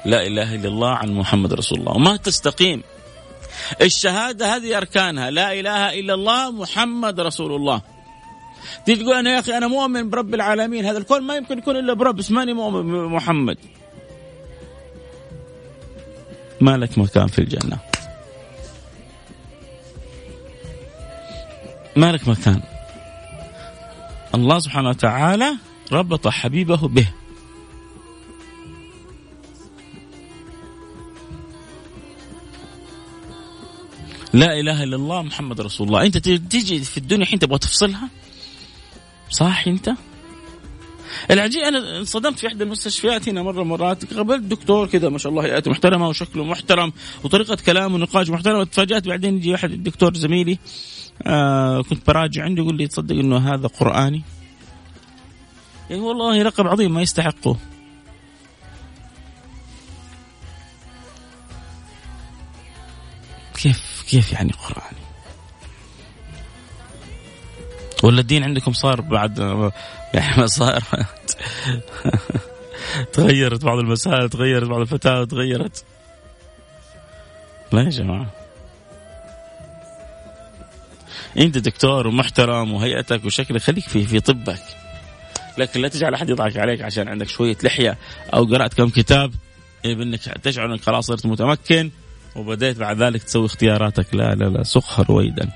لا 0.05 0.27
إله 0.27 0.55
إلا 0.55 0.69
الله 0.69 0.91
عن 0.91 1.09
محمد 1.13 1.53
رسول 1.53 1.79
الله. 1.79 1.93
وما 1.93 2.17
تستقيم. 2.17 2.83
الشهادة 3.83 4.57
هذه 4.57 4.77
أركانها. 4.77 5.31
لا 5.31 5.53
إله 5.53 6.01
إلا 6.01 6.15
الله 6.15 6.51
محمد 6.51 7.21
رسول 7.21 7.53
الله. 7.53 7.83
تيجي 8.87 9.03
تقول 9.03 9.15
أنا 9.15 9.35
يا 9.35 9.39
أخي 9.39 9.57
أنا 9.57 9.67
مؤمن 9.67 10.11
برب 10.11 10.35
العالمين. 10.35 10.85
هذا 10.85 10.99
الكون 10.99 11.23
ما 11.23 11.37
يمكن 11.37 11.59
يكون 11.59 11.77
إلا 11.77 11.93
برب 11.93 12.17
بس 12.17 12.31
ماني 12.31 12.53
مؤمن 12.53 12.83
بمحمد 12.83 13.59
ما 16.61 16.77
لك 16.77 16.99
مكان 16.99 17.27
في 17.27 17.39
الجنة. 17.39 17.79
ما 21.99 22.13
لك 22.13 22.29
مكان. 22.29 22.63
الله 24.35 24.59
سبحانه 24.59 24.89
وتعالى 24.89 25.57
ربط 25.93 26.29
حبيبه 26.29 26.89
به. 26.89 27.09
لا 34.33 34.61
إله 34.61 34.83
إلا 34.83 34.97
الله 34.97 35.23
محمد 35.23 35.61
رسول 35.61 35.87
الله. 35.87 36.07
أنت 36.07 36.19
تيجي 36.19 36.85
في 36.85 36.99
الدنيا 36.99 37.27
حين 37.27 37.39
تبغى 37.39 37.59
تفصلها؟ 37.59 38.09
صح 39.31 39.65
أنت؟ 39.67 39.91
العجيب 41.31 41.63
أنا 41.63 41.99
انصدمت 41.99 42.39
في 42.39 42.47
إحدى 42.47 42.65
المستشفيات 42.65 43.29
هنا 43.29 43.43
مرة 43.43 43.63
مرات 43.63 44.15
قابلت 44.15 44.43
دكتور 44.43 44.87
كذا 44.87 45.09
ما 45.09 45.19
شاء 45.19 45.33
الله 45.33 45.45
هيئته 45.45 45.71
محترمة 45.71 46.09
وشكله 46.09 46.45
محترم 46.45 46.93
وطريقة 47.25 47.57
كلامه 47.67 47.95
ونقاش 47.95 48.31
محترم. 48.31 48.63
تفاجأت 48.63 49.09
بعدين 49.09 49.37
يجي 49.37 49.53
واحد 49.53 49.71
الدكتور 49.71 50.15
زميلي 50.15 50.59
آه 51.27 51.83
كنت 51.83 52.07
براجع 52.07 52.45
عنده 52.45 52.63
يقول 52.63 52.77
لي 52.77 52.87
تصدق 52.87 53.15
إنه 53.15 53.55
هذا 53.55 53.67
قرآني؟ 53.67 54.23
يعني 55.91 56.03
والله 56.03 56.43
لقب 56.43 56.67
عظيم 56.67 56.95
ما 56.95 57.03
يستحقه. 57.03 57.57
كيف 63.63 64.05
كيف 64.09 64.33
يعني 64.33 64.53
قراني 64.53 64.98
ولا 68.03 68.21
الدين 68.21 68.45
عندكم 68.45 68.73
صار 68.73 69.01
بعد 69.01 69.39
يعني 70.15 70.47
صار؟ 70.47 70.83
تغيرت 73.13 73.65
بعض 73.65 73.79
المسائل 73.79 74.29
تغيرت 74.29 74.69
بعض 74.69 74.81
الفتاوى 74.81 75.27
تغيرت. 75.27 75.85
لا 77.73 77.83
يا 77.83 77.91
جماعة. 77.91 78.27
أنت 81.39 81.59
دكتور 81.59 82.07
ومحترم 82.07 82.73
وهيئتك 82.73 83.25
وشكلك 83.25 83.63
خليك 83.63 83.89
في 83.89 84.07
في 84.07 84.21
طبك. 84.21 84.63
لكن 85.59 85.81
لا 85.81 85.89
تجعل 85.89 86.15
أحد 86.15 86.31
يضحك 86.31 86.57
عليك 86.57 86.83
عشان 86.83 87.09
عندك 87.09 87.29
شوية 87.29 87.57
لحية 87.63 87.99
أو 88.35 88.45
قرأت 88.45 88.75
كم 88.75 88.89
كتاب. 88.89 89.33
بأنك 89.85 90.21
تشعر 90.21 90.67
إنك 90.67 90.81
خلاص 90.81 91.07
صرت 91.07 91.27
متمكن 91.27 91.91
وبديت 92.37 92.79
بعد 92.79 93.03
ذلك 93.03 93.23
تسوي 93.23 93.47
اختياراتك. 93.47 94.15
لا 94.15 94.35
لا 94.35 94.45
لا 94.45 94.63
سقها 94.63 95.05
رويدا 95.05 95.49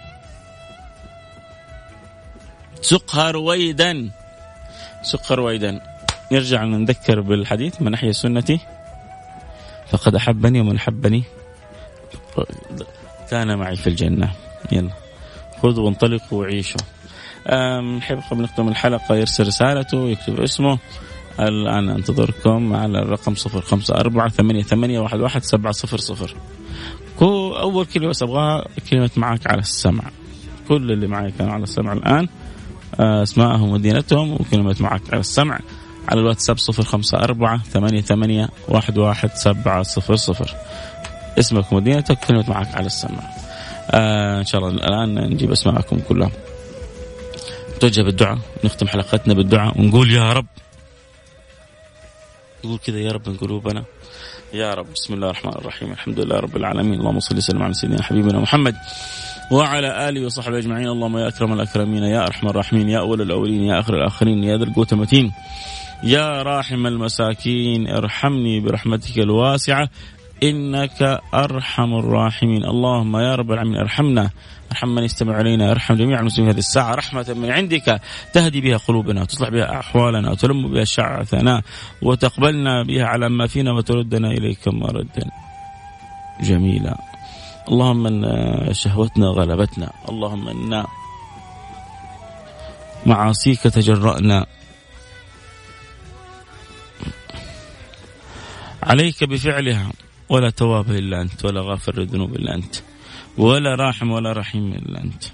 سقها 2.83 3.31
رويدا. 3.31 4.11
سقها 5.03 5.35
رويدا. 5.35 5.81
نرجع 6.33 6.65
نذكر 6.65 7.21
بالحديث 7.21 7.83
من 7.83 7.95
أحيا 7.95 8.13
سنتي. 8.13 8.61
فقد 9.91 10.15
أحبني 10.15 10.61
ومن 10.61 10.77
أحبني. 10.77 11.25
كان 13.31 13.59
معي 13.59 13.77
في 13.77 13.87
الجنة. 13.87 14.33
يلا. 14.73 14.91
خذوا 15.63 15.85
وانطلقوا 15.85 16.41
وعيشوا. 16.41 16.81
نحب 17.99 18.21
قبل 18.31 18.43
نختم 18.43 18.69
الحلقة 18.69 19.15
يرسل 19.17 19.47
رسالته 19.47 20.09
يكتب 20.09 20.41
اسمه. 20.41 20.79
الآن 21.41 21.89
أنتظركم 21.91 22.77
على 22.77 22.99
الرقم 22.99 23.35
صفر 23.35 23.61
خمسة 23.61 23.95
أربعة 23.95 24.29
ثمانية, 24.29 24.63
ثمانية 24.63 25.01
واحد, 25.01 25.21
واحد 25.21 25.43
سبعة 25.43 25.73
صفر 25.73 25.99
صفر. 25.99 26.37
أول 27.21 27.87
كلمة 27.87 28.09
بس 28.09 28.23
أبغاها 28.23 28.65
كلمة 28.91 29.11
معك 29.17 29.47
على 29.47 29.61
السمع. 29.61 30.05
كل 30.69 30.93
اللي 30.93 31.07
معي 31.07 31.31
كانوا 31.31 31.53
على 31.53 31.63
السمع 31.63 31.93
الآن. 31.93 32.29
اسمائهم 33.01 33.63
ومدينتهم 33.63 34.33
وكلمة 34.33 34.77
معك 34.81 35.03
على 35.11 35.21
السمع 35.21 35.61
على 36.09 36.21
الواتساب 36.21 36.59
صفر 36.59 36.83
خمسة 36.83 37.19
أربعة 37.19 37.63
ثمانية 37.63 38.01
ثمانية 38.01 38.49
واحد 38.69 38.99
واحد 38.99 39.31
سبعة 39.35 39.83
صفر 39.83 40.17
صفر. 40.17 40.55
اسمك 41.39 41.73
ومدينتك 41.73 42.19
كلمة 42.19 42.45
معك 42.49 42.75
على 42.75 42.87
السمع. 42.87 43.21
آه 43.91 44.39
إن 44.39 44.45
شاء 44.45 44.61
الله 44.61 44.75
الآن 44.75 45.31
نجيب 45.31 45.53
أسماءكم 45.53 46.01
كلها. 46.09 46.31
نتوجه 47.77 48.03
بالدعاء 48.03 48.39
نختم 48.65 48.89
حلقتنا 48.89 49.35
بالدعاء 49.35 49.81
ونقول 49.81 50.13
يا 50.13 50.33
رب. 50.33 50.47
نقول 52.65 52.79
كذا 52.79 52.99
يا 52.99 53.13
رب 53.13 53.29
من 53.29 53.37
قلوبنا 53.37 53.85
يا 54.55 54.75
رب. 54.75 54.87
بسم 54.93 55.15
الله 55.15 55.31
الرحمن 55.31 55.53
الرحيم. 55.53 55.93
الحمد 55.93 56.21
لله 56.21 56.41
رب 56.41 56.57
العالمين. 56.57 57.01
اللهم 57.01 57.21
صل 57.21 57.37
وسلم 57.37 57.63
على 57.63 57.75
سيدنا 57.75 58.03
حبيبنا 58.03 58.41
محمد 58.41 58.77
وعلى 59.51 60.09
آله 60.09 60.27
وصحبه 60.27 60.59
أجمعين. 60.59 60.89
اللهم 60.89 61.19
يا 61.19 61.29
أكرم 61.29 61.53
الأكرمين 61.53 62.03
يا 62.03 62.27
أرحم 62.27 62.49
الراحمين 62.49 62.89
يا 62.89 62.99
أول 62.99 63.23
الأولين 63.23 63.63
يا 63.63 63.81
آخر 63.81 63.95
الآخرين 63.95 64.45
يا 64.45 64.57
ذا 64.57 64.65
القوه 64.65 64.87
المتين 64.93 65.33
يا 66.03 66.43
راحم 66.43 66.87
المساكين. 66.87 67.89
ارحمني 67.89 68.61
برحمتك 68.61 69.19
الواسعة. 69.19 69.89
إنك 70.43 71.21
أرحم 71.35 71.95
الراحمين. 71.95 72.65
اللهم 72.65 73.17
يا 73.17 73.35
رب 73.35 73.53
العالمين 73.53 73.77
أرحمنا. 73.77 74.31
أرحم 74.73 74.89
من 74.89 75.03
يستمع 75.03 75.37
علينا 75.37 75.71
أرحم 75.71 75.95
جميع 75.95 76.21
المسلمين 76.21 76.51
هذه 76.51 76.59
الساعة. 76.59 76.95
رحمة 76.95 77.35
من 77.37 77.51
عندك 77.51 78.01
تهدي 78.33 78.61
بها 78.61 78.77
قلوبنا 78.77 79.23
وتصلح 79.23 79.49
بها 79.49 79.81
أحوالنا 79.81 80.31
وتلم 80.31 80.73
بها 80.73 80.85
شعثنا 80.85 81.63
وتقبلنا 82.03 82.83
بها 82.83 83.05
على 83.05 83.29
ما 83.29 83.47
فينا 83.47 83.73
وتردنا 83.73 84.31
إليك 84.31 84.69
مردا 84.69 85.31
جميلا. 86.41 86.99
اللهم 87.69 88.07
إن 88.07 88.75
شهوتنا 88.75 89.27
غلبتنا. 89.27 89.93
اللهم 90.09 90.49
إن 90.49 90.85
معاصيك 93.07 93.61
تجرأنا. 93.61 94.47
عليك 98.83 99.25
بفعلها. 99.25 99.93
ولا 100.33 100.51
تواب 100.51 100.91
إلا 100.91 101.23
أنت 101.23 101.45
ولا 101.45 101.61
غافر 101.61 102.01
الذنوب 102.01 102.35
إلا 102.37 102.55
أنت 102.55 102.75
ولا 103.39 103.75
راحم 103.75 104.11
ولا 104.11 104.33
رحيم 104.33 104.73
إلا 104.73 104.99
أنت. 105.05 105.25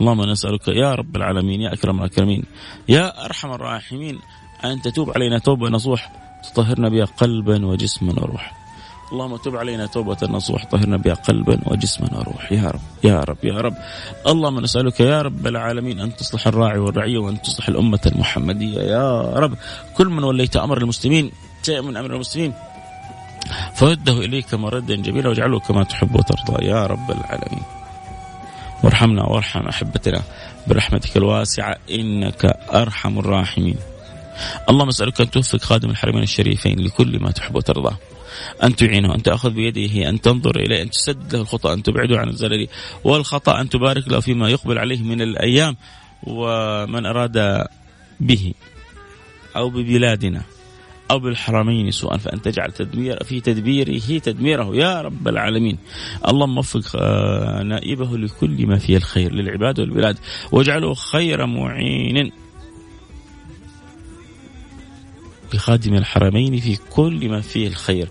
اللهم 0.00 0.22
نسألك 0.30 0.68
يا 0.68 0.94
رب 0.94 1.16
العالمين 1.16 1.60
يا 1.60 1.72
أكرم 1.72 1.98
الأكرمين 1.98 2.42
يا 2.88 3.24
أرحم 3.24 3.50
الراحمين 3.52 4.18
أن 4.64 4.82
تتوب 4.82 5.10
علينا 5.10 5.38
توبة 5.38 5.68
نصوح 5.68 6.12
تطهرنا 6.44 6.88
بها 6.88 7.04
قلبا 7.04 7.66
وجسما 7.66 8.12
وروحا 8.22 8.52
اللهم 9.12 9.36
تب 9.36 9.56
علينا 9.56 9.86
توبة 9.86 10.16
نصوح 10.22 10.64
طهرنا 10.64 10.96
بها 10.96 11.14
قلبا 11.14 11.58
وجسما 11.66 12.18
وروح. 12.18 12.52
يا 12.52 12.70
رب 12.70 12.80
يا 13.04 13.20
رب 13.20 13.44
يا 13.44 13.60
رب. 13.60 13.74
اللهم 14.26 14.60
نسألك 14.60 15.00
يا 15.00 15.22
رب 15.22 15.46
العالمين 15.46 16.00
أن 16.00 16.16
تصلح 16.16 16.46
الراعي 16.46 16.78
والرعية 16.78 17.18
وأن 17.18 17.42
تصلح 17.42 17.68
الأمة 17.68 18.00
المحمدية. 18.06 18.80
يا 18.80 19.22
رب 19.22 19.54
كل 19.96 20.08
من 20.08 20.24
وليت 20.24 20.56
أمر 20.56 20.78
المسلمين 20.78 21.30
شيء 21.62 21.82
من 21.82 21.96
أمر 21.96 22.14
المسلمين. 22.14 22.52
فرده 23.74 24.12
إليك 24.12 24.54
مردا 24.54 24.96
جميلا 24.96 25.28
واجعله 25.28 25.60
كما 25.60 25.84
تحب 25.84 26.14
وترضى. 26.16 26.66
يا 26.66 26.86
رب 26.86 27.10
العالمين. 27.10 27.62
وارحمنا 28.84 29.22
وارحم 29.22 29.68
أحبتنا. 29.68 30.22
برحمتك 30.66 31.16
الواسعة 31.16 31.76
إنك 31.90 32.44
أرحم 32.74 33.18
الراحمين. 33.18 33.76
اللهم 34.70 34.88
أسألك 34.88 35.20
أن 35.20 35.30
توفق 35.30 35.60
خادم 35.60 35.90
الحرمين 35.90 36.22
الشريفين 36.22 36.80
لكل 36.80 37.20
ما 37.20 37.30
تحب 37.30 37.56
وترضى. 37.56 37.96
أن 38.62 38.76
تعينه 38.76 39.14
أن 39.14 39.22
تأخذ 39.22 39.50
بيده 39.50 40.08
أن 40.08 40.20
تنظر 40.20 40.56
إليه 40.56 40.82
أن 40.82 40.90
تسد 40.90 41.34
له 41.34 41.40
الخطأ 41.40 41.72
أن 41.72 41.82
تبعده 41.82 42.18
عن 42.18 42.28
الزلل 42.28 42.68
والخطأ 43.04 43.60
أن 43.60 43.68
تبارك 43.68 44.08
له 44.08 44.20
فيما 44.20 44.48
يقبل 44.50 44.78
عليه 44.78 45.02
من 45.02 45.22
الأيام 45.22 45.76
ومن 46.22 47.06
أراد 47.06 47.66
به 48.20 48.54
أو 49.56 49.70
ببلادنا. 49.70 50.42
أو 51.10 51.18
بالحرمين 51.18 51.90
سوءا 51.90 52.16
فأن 52.16 52.42
تجعل 52.42 52.72
تدمير 52.72 53.24
في 53.24 53.40
تدبيره 53.40 54.18
تدميره. 54.18 54.76
يا 54.76 55.02
رب 55.02 55.28
العالمين. 55.28 55.78
اللهم 56.28 56.58
وفق 56.58 56.96
آه، 56.96 57.62
نائبه 57.62 58.18
لكل 58.18 58.66
ما 58.66 58.78
فيه 58.78 58.96
الخير 58.96 59.32
للعباد 59.32 59.80
والبلاد. 59.80 60.18
واجعله 60.52 60.94
خير 60.94 61.46
معين. 61.46 62.32
بخادم 65.52 65.94
الحرمين 65.94 66.56
في 66.60 66.78
كل 66.90 67.28
ما 67.28 67.40
فيه 67.40 67.68
الخير 67.68 68.08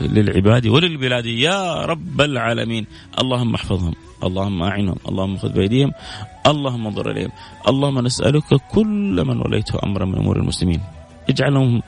للعباد 0.00 0.66
وللبلاد. 0.66 1.26
يا 1.26 1.84
رب 1.84 2.20
العالمين. 2.20 2.86
اللهم 3.20 3.54
احفظهم. 3.54 3.94
اللهم 4.24 4.62
اعنهم 4.62 4.96
اللهم 5.08 5.36
خذ 5.36 5.52
بأيديهم. 5.52 5.92
اللهم 6.46 6.86
انظر 6.86 7.10
إليهم. 7.10 7.30
اللهم 7.68 7.98
نسألك 7.98 8.54
كل 8.70 9.24
من 9.26 9.40
وليته 9.40 9.78
أمرا 9.84 10.04
من 10.04 10.14
أمور 10.14 10.36
المسلمين. 10.36 10.80
اجعلهم 11.28 11.82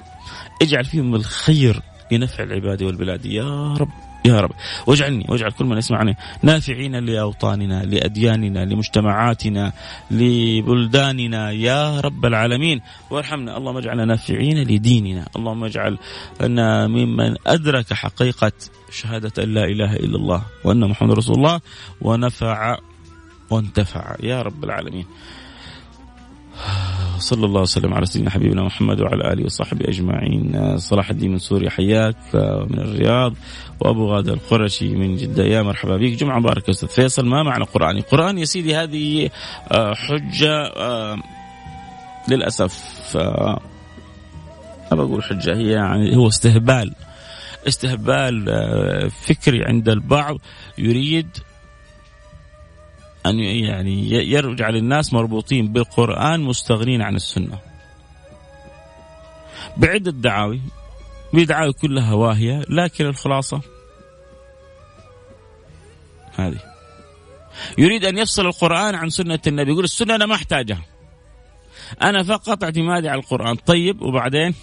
اجعل 0.63 0.85
فيهم 0.85 1.15
الخير 1.15 1.83
لنفع 2.13 2.45
العباد 2.45 2.83
والبلاد. 2.83 3.27
يا 3.27 3.75
رب 3.75 3.89
يا 4.25 4.41
رب. 4.41 4.51
واجعلني 4.87 5.27
واجعل 5.29 5.51
كل 5.51 5.65
من 5.65 5.79
يسمعني 5.79 6.17
نافعين 6.43 6.97
لأوطاننا 6.97 7.85
لأدياننا 7.85 8.65
لمجتمعاتنا 8.65 9.73
لبلداننا. 10.11 11.51
يا 11.51 12.01
رب 12.01 12.27
العالمين. 12.27 12.81
وارحمنا. 13.11 13.57
اللهم 13.57 13.77
اجعلنا 13.77 14.05
نافعين 14.05 14.63
لديننا. 14.63 15.29
اللهم 15.37 15.65
اجعلنا 15.65 16.87
ممن 16.87 17.37
أدرك 17.47 17.93
حقيقة 17.93 18.53
شهادة 18.91 19.43
أن 19.43 19.55
لا 19.55 19.65
إله 19.65 19.97
إلا 19.97 20.17
الله 20.17 20.43
وأن 20.65 20.89
محمد 20.89 21.13
رسول 21.13 21.37
الله 21.37 21.61
ونفع 22.01 22.79
وانتفع. 23.51 24.17
يا 24.23 24.43
رب 24.43 24.65
العالمين. 24.65 25.07
صلى 27.21 27.47
الله 27.47 27.61
وسلم 27.61 27.95
على 27.95 28.07
سيدنا 28.07 28.31
حبيبنا 28.31 28.63
محمد 28.63 29.01
وعلى 29.01 29.33
آله 29.33 29.45
وصحبه 29.45 29.89
أجمعين. 29.89 30.79
صلاح 30.79 31.11
الدين 31.11 31.31
من 31.31 31.39
سوريا 31.39 31.71
حياك 31.71 32.17
من 32.71 32.79
الرياض 32.79 33.35
وأبو 33.81 34.07
غادة 34.07 34.33
القرشي 34.33 34.89
من 34.89 35.17
جدة. 35.17 35.45
يا 35.45 35.63
مرحبا 35.63 35.97
بك. 35.97 36.13
جمعة 36.13 36.39
مباركة 36.39 36.71
أستاذ 36.71 36.89
فيصل. 36.89 37.27
ما 37.27 37.43
معنى 37.43 37.65
قراني؟ 37.65 38.01
قران 38.01 38.39
يا 38.39 38.45
سيدي 38.45 38.77
هذه 38.77 39.31
آه، 39.73 39.95
حجة 39.95 40.63
آه، 40.77 41.17
للأسف 42.29 42.77
آه، 43.17 43.61
ما 44.93 45.05
بقول 45.05 45.23
حجة 45.25 45.57
هي 45.57 45.71
يعني 45.71 46.17
هو 46.17 46.29
استهبال 46.29 46.95
استهبال 47.69 48.47
فكري 49.11 49.65
عند 49.65 49.89
البعض. 49.89 50.39
يريد 50.79 51.29
أن 53.27 53.39
يعني 53.39 54.11
يرجع 54.11 54.71
للناس 54.71 55.13
مربوطين 55.13 55.73
بالقرآن 55.73 56.41
مستغنين 56.41 57.03
عن 57.03 57.17
السنة. 57.17 57.59
بعدة 59.77 60.11
دعاوي 60.11 60.61
بدعاوي 61.33 61.73
كلها 61.73 62.15
واهية 62.15 62.65
لكن 62.69 63.07
الخلاصة 63.07 63.61
هذه. 66.37 66.61
يريد 67.79 68.05
أن 68.05 68.19
يفصل 68.19 68.47
القرآن 68.47 68.95
عن 68.95 69.11
سنة 69.11 69.39
النبي 69.47 69.71
يقول 69.71 69.85
السنة 69.85 70.15
أنا 70.15 70.27
ما 70.27 70.35
أحتاجها. 70.35 70.83
أنا 72.03 72.23
فقط 72.23 72.65
اعتمادي 72.65 73.09
على 73.09 73.21
القرآن. 73.21 73.57
طيب 73.57 74.03
وبعدين؟ 74.03 74.55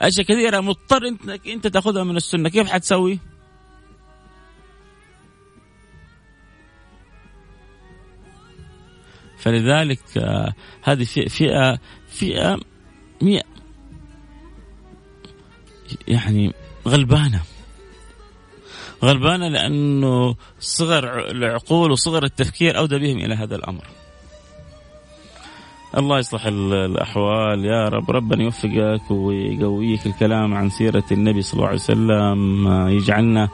أشياء 0.00 0.26
كثيرة 0.26 0.60
مضطر 0.60 1.06
أنت 1.08 1.46
أنت 1.46 1.66
تأخذها 1.66 2.04
من 2.04 2.16
السنة. 2.16 2.48
كيف 2.48 2.70
حتسوي؟ 2.70 3.18
فلذلك 9.46 10.00
آه، 10.18 10.52
هذه 10.82 11.04
فئة 11.04 11.78
فئة 12.08 12.58
مئة 13.22 13.42
يعني 16.08 16.52
غلبانة. 16.88 17.40
غلبانة 19.04 19.48
لأنه 19.48 20.34
صغر 20.60 21.30
العقول 21.30 21.90
وصغر 21.90 22.24
التفكير 22.24 22.78
أودى 22.78 22.98
بهم 22.98 23.18
إلى 23.18 23.34
هذا 23.34 23.56
الأمر. 23.56 23.84
الله 25.96 26.18
يصلح 26.18 26.46
الأحوال. 26.46 27.64
يا 27.64 27.88
رب 27.88 28.10
ربنا 28.10 28.42
يوفقك 28.44 29.10
ويقويك 29.10 30.06
الكلام 30.06 30.54
عن 30.54 30.70
سيرة 30.70 31.04
النبي 31.12 31.42
صلى 31.42 31.54
الله 31.54 31.66
عليه 31.66 31.76
وسلم 31.76 32.68
يجعلنا 32.88 33.48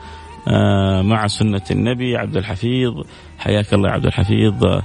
آه، 0.49 1.03
مع 1.03 1.26
سنة 1.26 1.64
النبي 1.70 2.16
عبد 2.16 2.36
الحفيظ. 2.36 2.93
حياك 3.38 3.74
الله 3.74 3.88
يا 3.88 3.95
عبد 3.95 4.07
الحفيظ. 4.07 4.82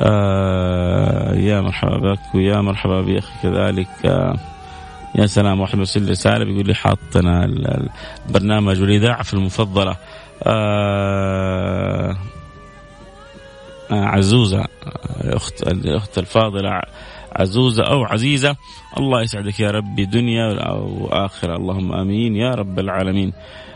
آه، 0.00 1.34
يا 1.34 1.60
مرحبا 1.60 1.96
بك 2.12 2.34
ويا 2.34 2.60
مرحبا 2.60 3.00
بأخي 3.00 3.32
كذلك. 3.42 3.88
آه، 4.04 4.36
يا 5.18 5.26
سلام 5.26 5.60
واحد 5.60 5.76
مرسل 5.78 6.10
رسالة 6.10 6.44
بيقول 6.44 6.66
لي 6.66 6.74
حاطنا 6.74 7.44
البرنامج 8.28 8.80
والإذاعة 8.80 9.22
في 9.22 9.34
المفضلة. 9.34 9.96
عزوزة 13.90 14.64
أخت 15.20 15.62
الأخت 15.62 16.18
الفاضلة 16.18 16.80
عزوزة 17.32 17.82
أو 17.82 18.04
عزيزة 18.04 18.56
الله 18.98 19.22
يسعدك 19.22 19.60
يا 19.60 19.70
ربي 19.70 20.04
دنيا 20.04 20.70
وآخرة 20.72 21.56
اللهم 21.56 21.92
آمين 21.92 22.36
يا 22.36 22.50
رب 22.50 22.78
العالمين. 22.78 23.32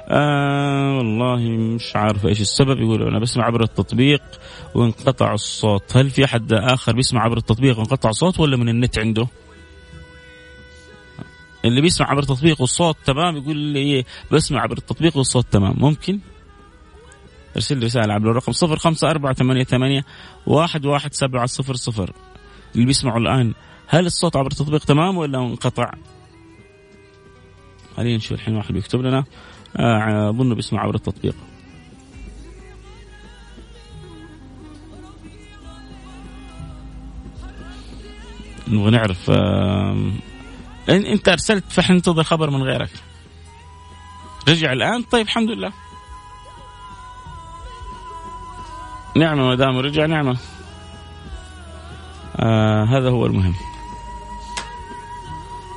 آه 0.09 0.97
والله 0.97 1.37
مش 1.49 1.97
عارف 1.97 2.27
إيش 2.27 2.41
السبب 2.41 2.81
يقول 2.81 3.03
أنا 3.03 3.19
بسمع 3.19 3.45
عبر 3.45 3.63
التطبيق 3.63 4.23
وانقطع 4.75 5.35
الصوت. 5.35 5.97
هل 5.97 6.11
في 6.11 6.25
أحد 6.25 6.53
آخر 6.53 6.93
بيسمع 6.93 7.23
عبر 7.23 7.37
التطبيق 7.37 7.79
وانقطع 7.79 8.09
الصوت 8.09 8.41
ولا 8.41 8.57
من 8.57 8.69
النت 8.69 8.99
عنده؟ 8.99 9.27
اللي 11.65 11.81
بيسمع 11.81 12.11
عبر 12.11 12.23
التطبيق 12.23 12.61
والصوت 12.61 12.97
تمام 13.05 13.37
يقول 13.37 13.57
لي 13.57 14.05
بسمع 14.33 14.61
عبر 14.61 14.79
التطبيق 14.79 15.17
والصوت 15.17 15.47
تمام. 15.51 15.75
ممكن؟ 15.79 16.19
ارسل 17.57 17.79
لي 17.79 17.87
رسالة 17.87 18.15
عبر 18.15 18.31
الرقم 18.31 18.53
صفر 18.53 18.77
خمسة 18.79 19.11
أربعة 19.11 19.35
ثمانية 19.35 19.65
ثمانية 19.65 20.05
واحد 20.47 20.87
واحد 20.87 21.15
سبعة 21.15 21.47
صفر 21.47 21.75
صفر. 21.75 22.13
اللي 22.75 22.87
بيسمعوا 22.87 23.19
الآن 23.19 23.55
هل 23.87 24.07
الصوت 24.07 24.37
عبر 24.37 24.51
التطبيق 24.51 24.85
تمام 24.85 25.17
ولا 25.17 25.39
انقطع؟ 25.39 25.91
خلينا 27.97 28.17
نشوف 28.17 28.33
الحين 28.33 28.57
واحد 28.57 28.75
بيكتب 28.75 29.01
لنا. 29.01 29.25
آه، 29.77 30.31
أظن 30.31 30.55
بيسمع 30.55 30.83
عبر 30.83 30.95
التطبيق. 30.95 31.35
نبغى 38.71 38.91
نعرف 38.91 39.31
أنت 40.89 41.29
أرسلت 41.29 41.65
فحننتظر 41.69 42.23
خبر 42.23 42.51
من 42.51 42.63
غيرك. 42.63 42.91
رجع 44.49 44.73
الآن؟ 44.73 45.03
طيب 45.03 45.27
الحمد 45.27 45.51
لله. 45.51 45.73
نعمة 49.17 49.43
ما 49.49 49.55
دام 49.55 49.79
رجع 49.79 50.07
نعمة. 50.07 50.37
آه 52.37 52.85
هذا 52.85 53.11
هو 53.11 53.27
المهم. 53.27 53.55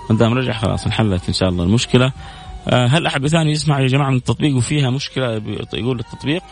ما 0.09 0.17
دام 0.17 0.33
رجع 0.33 0.53
خلاص 0.53 0.85
انحلت 0.85 1.27
إن 1.27 1.33
شاء 1.33 1.49
الله 1.49 1.63
المشكلة. 1.63 2.11
آه، 2.67 2.87
هل 2.87 3.05
أحد 3.05 3.27
ثاني 3.27 3.51
يسمع 3.51 3.79
يا 3.79 3.87
جماعة 3.87 4.09
من 4.09 4.17
التطبيق 4.17 4.57
وفيها 4.57 4.89
مشكلة؟ 4.89 5.41
يقول 5.73 5.99
التطبيق. 5.99 6.43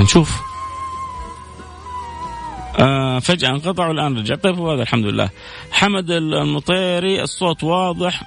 هنشوف 0.00 0.40
آه 2.78 3.18
فجأة 3.18 3.48
انقطع 3.48 3.86
والآن 3.86 4.18
رجع. 4.18 4.34
طيب 4.34 4.60
هذا 4.60 4.82
الحمد 4.82 5.04
لله. 5.04 5.30
حمد 5.72 6.10
المطيري 6.10 7.22
الصوت 7.22 7.64
واضح. 7.64 8.22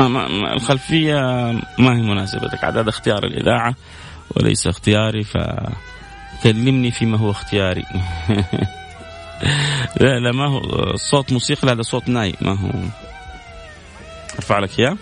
آه 0.00 0.08
ما 0.08 0.52
الخلفية 0.52 1.14
ما 1.78 1.96
هي 1.96 2.02
مناسبة 2.02 2.46
لك. 2.46 2.64
عدد 2.64 2.88
اختيار 2.88 3.24
الإذاعة 3.24 3.74
وليس 4.30 4.66
اختياري 4.66 5.24
فكلمني 5.24 6.90
فيما 6.90 7.18
هو 7.18 7.30
اختياري. 7.30 7.84
لا 10.00 10.18
لا 10.18 10.32
ما 10.32 10.46
هو 10.46 10.96
صوت 10.96 11.32
موسيقى 11.32 11.68
هذا 11.68 11.82
صوت 11.82 12.08
ناي. 12.08 12.34
ما 12.40 12.52
هو؟ 12.52 12.70
أرفع 14.38 14.58
لك 14.58 14.78
إياه. 14.78 14.96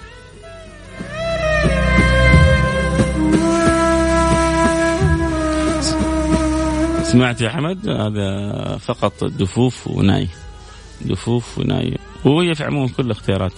سمعت 7.15 7.41
يا 7.41 7.49
حمد 7.49 7.89
هذا 7.89 8.77
فقط 8.77 9.25
دفوف 9.25 9.87
وناي. 9.87 10.29
دفوف 11.01 11.59
وناي. 11.59 11.99
وهي 12.25 12.55
في 12.55 12.65
عموم 12.65 12.89
كل 12.89 13.11
اختيارات 13.11 13.53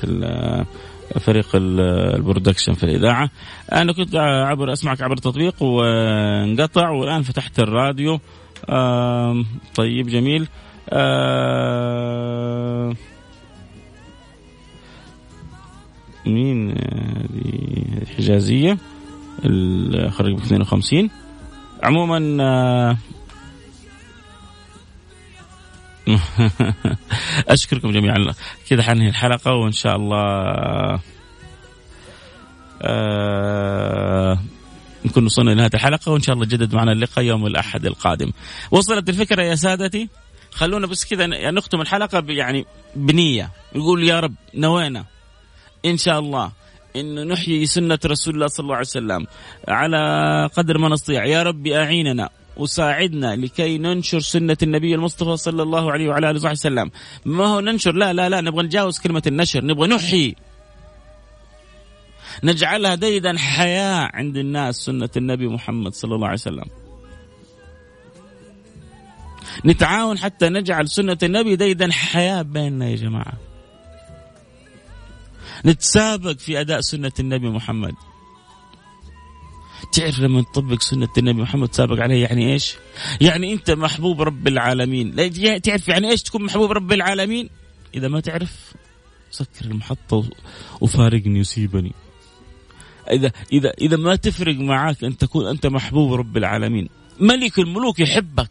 فريق 1.21 1.47
البرودكشن 1.55 2.73
في 2.73 2.85
الإذاعة. 2.85 3.31
أنا 3.73 3.93
كنت 3.93 4.17
عبر 4.17 4.73
أسمعك 4.73 5.03
عبر 5.03 5.13
التطبيق 5.13 5.63
وانقطع 5.63 6.91
والآن 6.91 7.23
فتحت 7.23 7.59
الراديو. 7.59 8.21
طيب 9.75 10.07
جميل. 10.09 10.49
مين 16.27 16.71
هذه؟ 16.71 18.07
حجازية 18.17 18.79
خرج 20.09 20.33
ب 20.33 20.39
52 20.39 21.11
عموما 21.83 22.97
اشكركم 27.49 27.91
جميعا. 27.91 28.35
كذا 28.71 28.83
حنهي 28.83 29.09
الحلقة 29.09 29.53
وإن 29.55 29.73
شاء 29.73 29.97
الله 29.97 31.01
آه 32.83 34.39
نكون 35.05 35.25
وصلنا 35.25 35.51
لنهاية 35.51 35.71
الحلقة 35.75 36.13
وإن 36.13 36.21
شاء 36.21 36.35
الله 36.35 36.47
جدد 36.47 36.75
معنا 36.75 36.93
اللقاء 36.93 37.25
يوم 37.25 37.47
الأحد 37.47 37.87
القادم. 37.87 38.33
وصلت 38.71 39.09
الفكرة 39.09 39.43
يا 39.43 39.55
سادتي؟ 39.55 40.09
خلونا 40.51 40.87
بس 40.87 41.05
كذا 41.05 41.27
نختم 41.51 41.81
الحلقة 41.81 42.25
يعني 42.29 42.67
بنية. 42.97 43.51
يقول 43.75 44.05
يا 44.05 44.21
رب 44.21 44.35
نوينا. 44.55 45.05
إن 45.85 45.97
شاء 45.97 46.19
الله. 46.19 46.53
انه 46.97 47.23
نحيي 47.23 47.67
سنة 47.67 47.99
رسول 48.07 48.35
الله 48.35 48.47
صلى 48.47 48.65
الله 48.65 48.75
عليه 48.75 48.87
وسلم. 48.87 49.27
على 49.69 49.99
قدر 50.57 50.79
ما 50.79 50.89
نستطيع. 50.89 51.25
يا 51.25 51.43
رب 51.43 51.67
أعيننا. 51.67 52.31
وساعدنا 52.57 53.37
لكي 53.37 53.79
ننشر 53.79 54.21
سنة 54.21 54.57
النبي 54.63 54.95
المصطفى 54.95 55.37
صلى 55.37 55.63
الله 55.63 55.93
عليه 55.93 56.09
وعلى 56.09 56.31
آله 56.31 56.39
وصحبه 56.39 56.53
وسلم. 56.53 56.91
ما 57.25 57.47
هو 57.47 57.61
ننشر؟ 57.61 57.93
لا 57.93 58.13
لا 58.13 58.29
لا 58.29 58.41
نبغى 58.41 58.63
نتجاوز 58.63 58.99
كلمة 58.99 59.23
النشر 59.27 59.65
نبغى 59.65 59.89
نحيي 59.89 60.37
نجعلها 62.45 62.95
ديدا 62.95 63.39
حياة 63.39 64.11
عند 64.15 64.37
الناس 64.37 64.77
سنة 64.77 65.11
النبي 65.17 65.49
محمد 65.49 65.95
صلى 65.95 66.15
الله 66.15 66.27
عليه 66.27 66.35
وسلم. 66.35 66.65
نتعاون 69.65 70.19
حتى 70.19 70.49
نجعل 70.49 70.89
سنة 70.89 71.19
النبي 71.23 71.57
ديدا 71.57 71.93
حياة 71.93 72.43
بيننا 72.43 72.89
يا 72.89 72.97
جماعة. 72.97 73.33
نتسابق 75.65 76.33
في 76.39 76.61
أداء 76.61 76.81
سنة 76.81 77.13
النبي 77.21 77.49
محمد. 77.49 77.95
تعرف 79.93 80.21
لما 80.21 80.43
تطبق 80.43 80.81
سنة 80.81 81.09
النبي 81.19 81.43
محمد 81.43 81.75
سابق 81.75 82.03
عليه 82.03 82.23
يعني 82.23 82.53
إيش؟ 82.53 82.75
يعني 83.21 83.53
أنت 83.53 83.71
محبوب 83.71 84.23
رب 84.23 84.49
العالمين، 84.49 85.11
لا 85.11 85.59
تعرف 85.59 85.89
يعني 85.89 86.11
إيش 86.11 86.23
تكون 86.23 86.45
محبوب 86.45 86.73
رب 86.73 86.93
العالمين؟ 86.93 87.51
إذا 87.95 88.09
ما 88.09 88.21
تعرف 88.21 88.75
سكر 89.31 89.65
المحطة 89.65 90.31
وفارقني 90.81 91.41
وسيبني. 91.41 91.93
إذا 93.11 93.33
إذا 93.53 93.71
إذا 93.71 93.97
ما 93.97 94.17
تفرق 94.17 94.57
معاك 94.57 95.05
أن 95.05 95.17
تكون 95.17 95.47
أنت 95.47 95.67
محبوب 95.67 96.13
رب 96.13 96.37
العالمين، 96.37 96.89
ملك 97.21 97.59
الملوك 97.59 98.01
يحبك. 98.01 98.51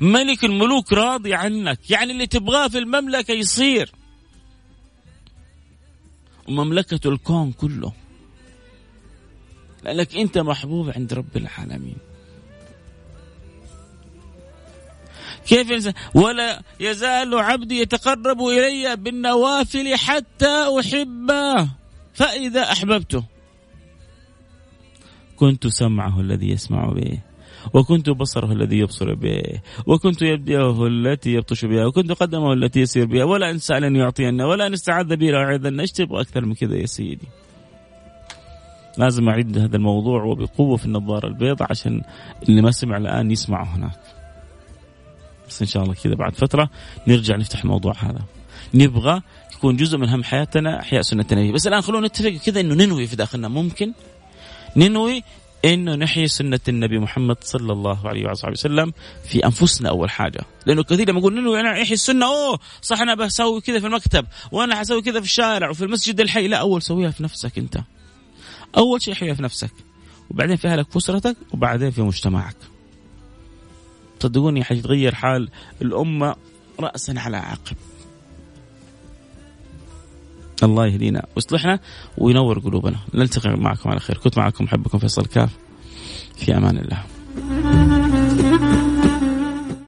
ملك 0.00 0.44
الملوك 0.44 0.92
راضي 0.92 1.34
عنك، 1.34 1.90
يعني 1.90 2.12
اللي 2.12 2.26
تبغاه 2.26 2.68
في 2.68 2.78
المملكة 2.78 3.32
يصير. 3.32 3.92
ومملكة 6.48 7.08
الكون 7.08 7.52
كله 7.52 7.92
لأنك 9.84 10.16
أنت 10.16 10.38
محبوب 10.38 10.90
عند 10.96 11.14
رب 11.14 11.36
العالمين. 11.36 11.96
كيف 15.46 15.94
ولا 16.14 16.62
يزال 16.80 17.38
عبدي 17.38 17.80
يتقرب 17.80 18.40
إلي 18.40 18.96
بالنوافل 18.96 19.96
حتى 19.96 20.66
أحبه. 20.80 21.68
فإذا 22.14 22.62
أحببته 22.72 23.24
كنت 25.36 25.66
سمعه 25.66 26.20
الذي 26.20 26.50
يسمع 26.50 26.92
به 26.92 27.18
وكنت 27.74 28.10
بصره 28.10 28.52
الذي 28.52 28.78
يبصر 28.78 29.14
به 29.14 29.60
وكنت 29.86 30.22
يده 30.22 30.86
التي 30.86 31.30
يبطش 31.30 31.64
بها 31.64 31.86
وكنت 31.86 32.12
قدمه 32.12 32.52
التي 32.52 32.80
يسير 32.80 33.06
بها 33.06 33.24
ولا 33.24 33.50
إن 33.50 33.58
سألني 33.58 33.98
يعطينا 33.98 34.46
ولا 34.46 34.66
إن 34.66 34.72
استعاذ 34.72 35.16
بي 35.16 35.30
لأعيذن 35.30 35.84
تبغى 35.86 36.20
أكثر 36.20 36.44
من 36.44 36.54
كذا 36.54 36.76
يا 36.76 36.86
سيدي. 36.86 37.28
لازم 38.98 39.28
أعيد 39.28 39.58
هذا 39.58 39.76
الموضوع 39.76 40.22
وبقوة 40.22 40.76
في 40.76 40.86
النظارة 40.86 41.26
البيضاء 41.26 41.68
عشان 41.70 42.02
اللي 42.48 42.62
ما 42.62 42.70
سمع 42.70 42.96
الآن 42.96 43.30
يسمعه 43.30 43.76
هناك. 43.76 44.00
بس 45.48 45.62
إن 45.62 45.68
شاء 45.68 45.82
الله 45.82 45.94
كذا 45.94 46.14
بعد 46.14 46.34
فترة 46.34 46.70
نرجع 47.06 47.36
نفتح 47.36 47.62
الموضوع 47.62 47.94
هذا. 47.98 48.22
نبغى 48.74 49.22
يكون 49.54 49.76
جزء 49.76 49.98
من 49.98 50.08
هم 50.08 50.24
حياتنا 50.24 50.80
أحياء 50.80 51.02
سنة 51.02 51.26
النبي 51.32 51.52
بس 51.52 51.66
الآن 51.66 51.80
خلونا 51.80 52.06
نتفق 52.06 52.28
كذا 52.28 52.60
إنه 52.60 52.74
ننوي 52.74 53.06
في 53.06 53.16
داخلنا 53.16 53.48
ممكن 53.48 53.92
ننوي 54.76 55.22
إنه 55.64 55.94
نحيي 55.94 56.28
سنة 56.28 56.60
النبي 56.68 56.98
محمد 56.98 57.36
صلى 57.40 57.72
الله 57.72 58.08
عليه 58.08 58.20
اله 58.20 58.50
وسلم 58.50 58.92
في 59.24 59.44
أنفسنا 59.44 59.88
أول 59.88 60.10
حاجة، 60.10 60.40
لأنه 60.66 60.82
كثير 60.82 61.08
لما 61.08 61.20
نقول 61.20 61.34
ننوي 61.34 61.60
أنا 61.60 61.72
أحيي 61.82 61.92
السنة 61.92 62.26
أوه 62.26 62.58
صح 62.82 63.00
أنا 63.00 63.14
بسوي 63.14 63.60
كذا 63.60 63.80
في 63.80 63.86
المكتب 63.86 64.26
وأنا 64.52 64.74
حسوي 64.74 65.02
كذا 65.02 65.20
في 65.20 65.26
الشارع 65.26 65.70
وفي 65.70 65.84
المسجد 65.84 66.20
الحي، 66.20 66.48
لا 66.48 66.56
أول 66.56 66.82
سويها 66.82 67.10
في 67.10 67.22
نفسك 67.22 67.58
أنت. 67.58 67.78
أول 68.76 69.02
شيء 69.02 69.14
احييها 69.14 69.34
في 69.34 69.42
نفسك 69.42 69.70
وبعدين 70.30 70.56
في 70.56 70.68
أهلك 70.68 70.90
في 70.90 70.96
اسرتك 70.96 71.36
وبعدين 71.52 71.90
في 71.90 72.02
مجتمعك. 72.02 72.56
صدقوني 74.20 74.64
حيتغير 74.64 75.14
حال 75.14 75.48
الأمة 75.82 76.36
راسا 76.80 77.14
على 77.16 77.36
عقب. 77.36 77.76
الله 80.62 80.86
يهدينا. 80.86 81.26
ويصلحنا 81.36 81.80
وينور 82.18 82.58
قلوبنا. 82.58 82.98
نلتقي 83.14 83.56
معكم 83.56 83.90
على 83.90 84.00
خير. 84.00 84.18
كنت 84.18 84.38
معكم 84.38 84.68
حبكم 84.68 84.98
فيصل 84.98 85.26
كاف. 85.26 85.50
في 86.36 86.56
أمان 86.56 86.78
الله. 86.78 88.01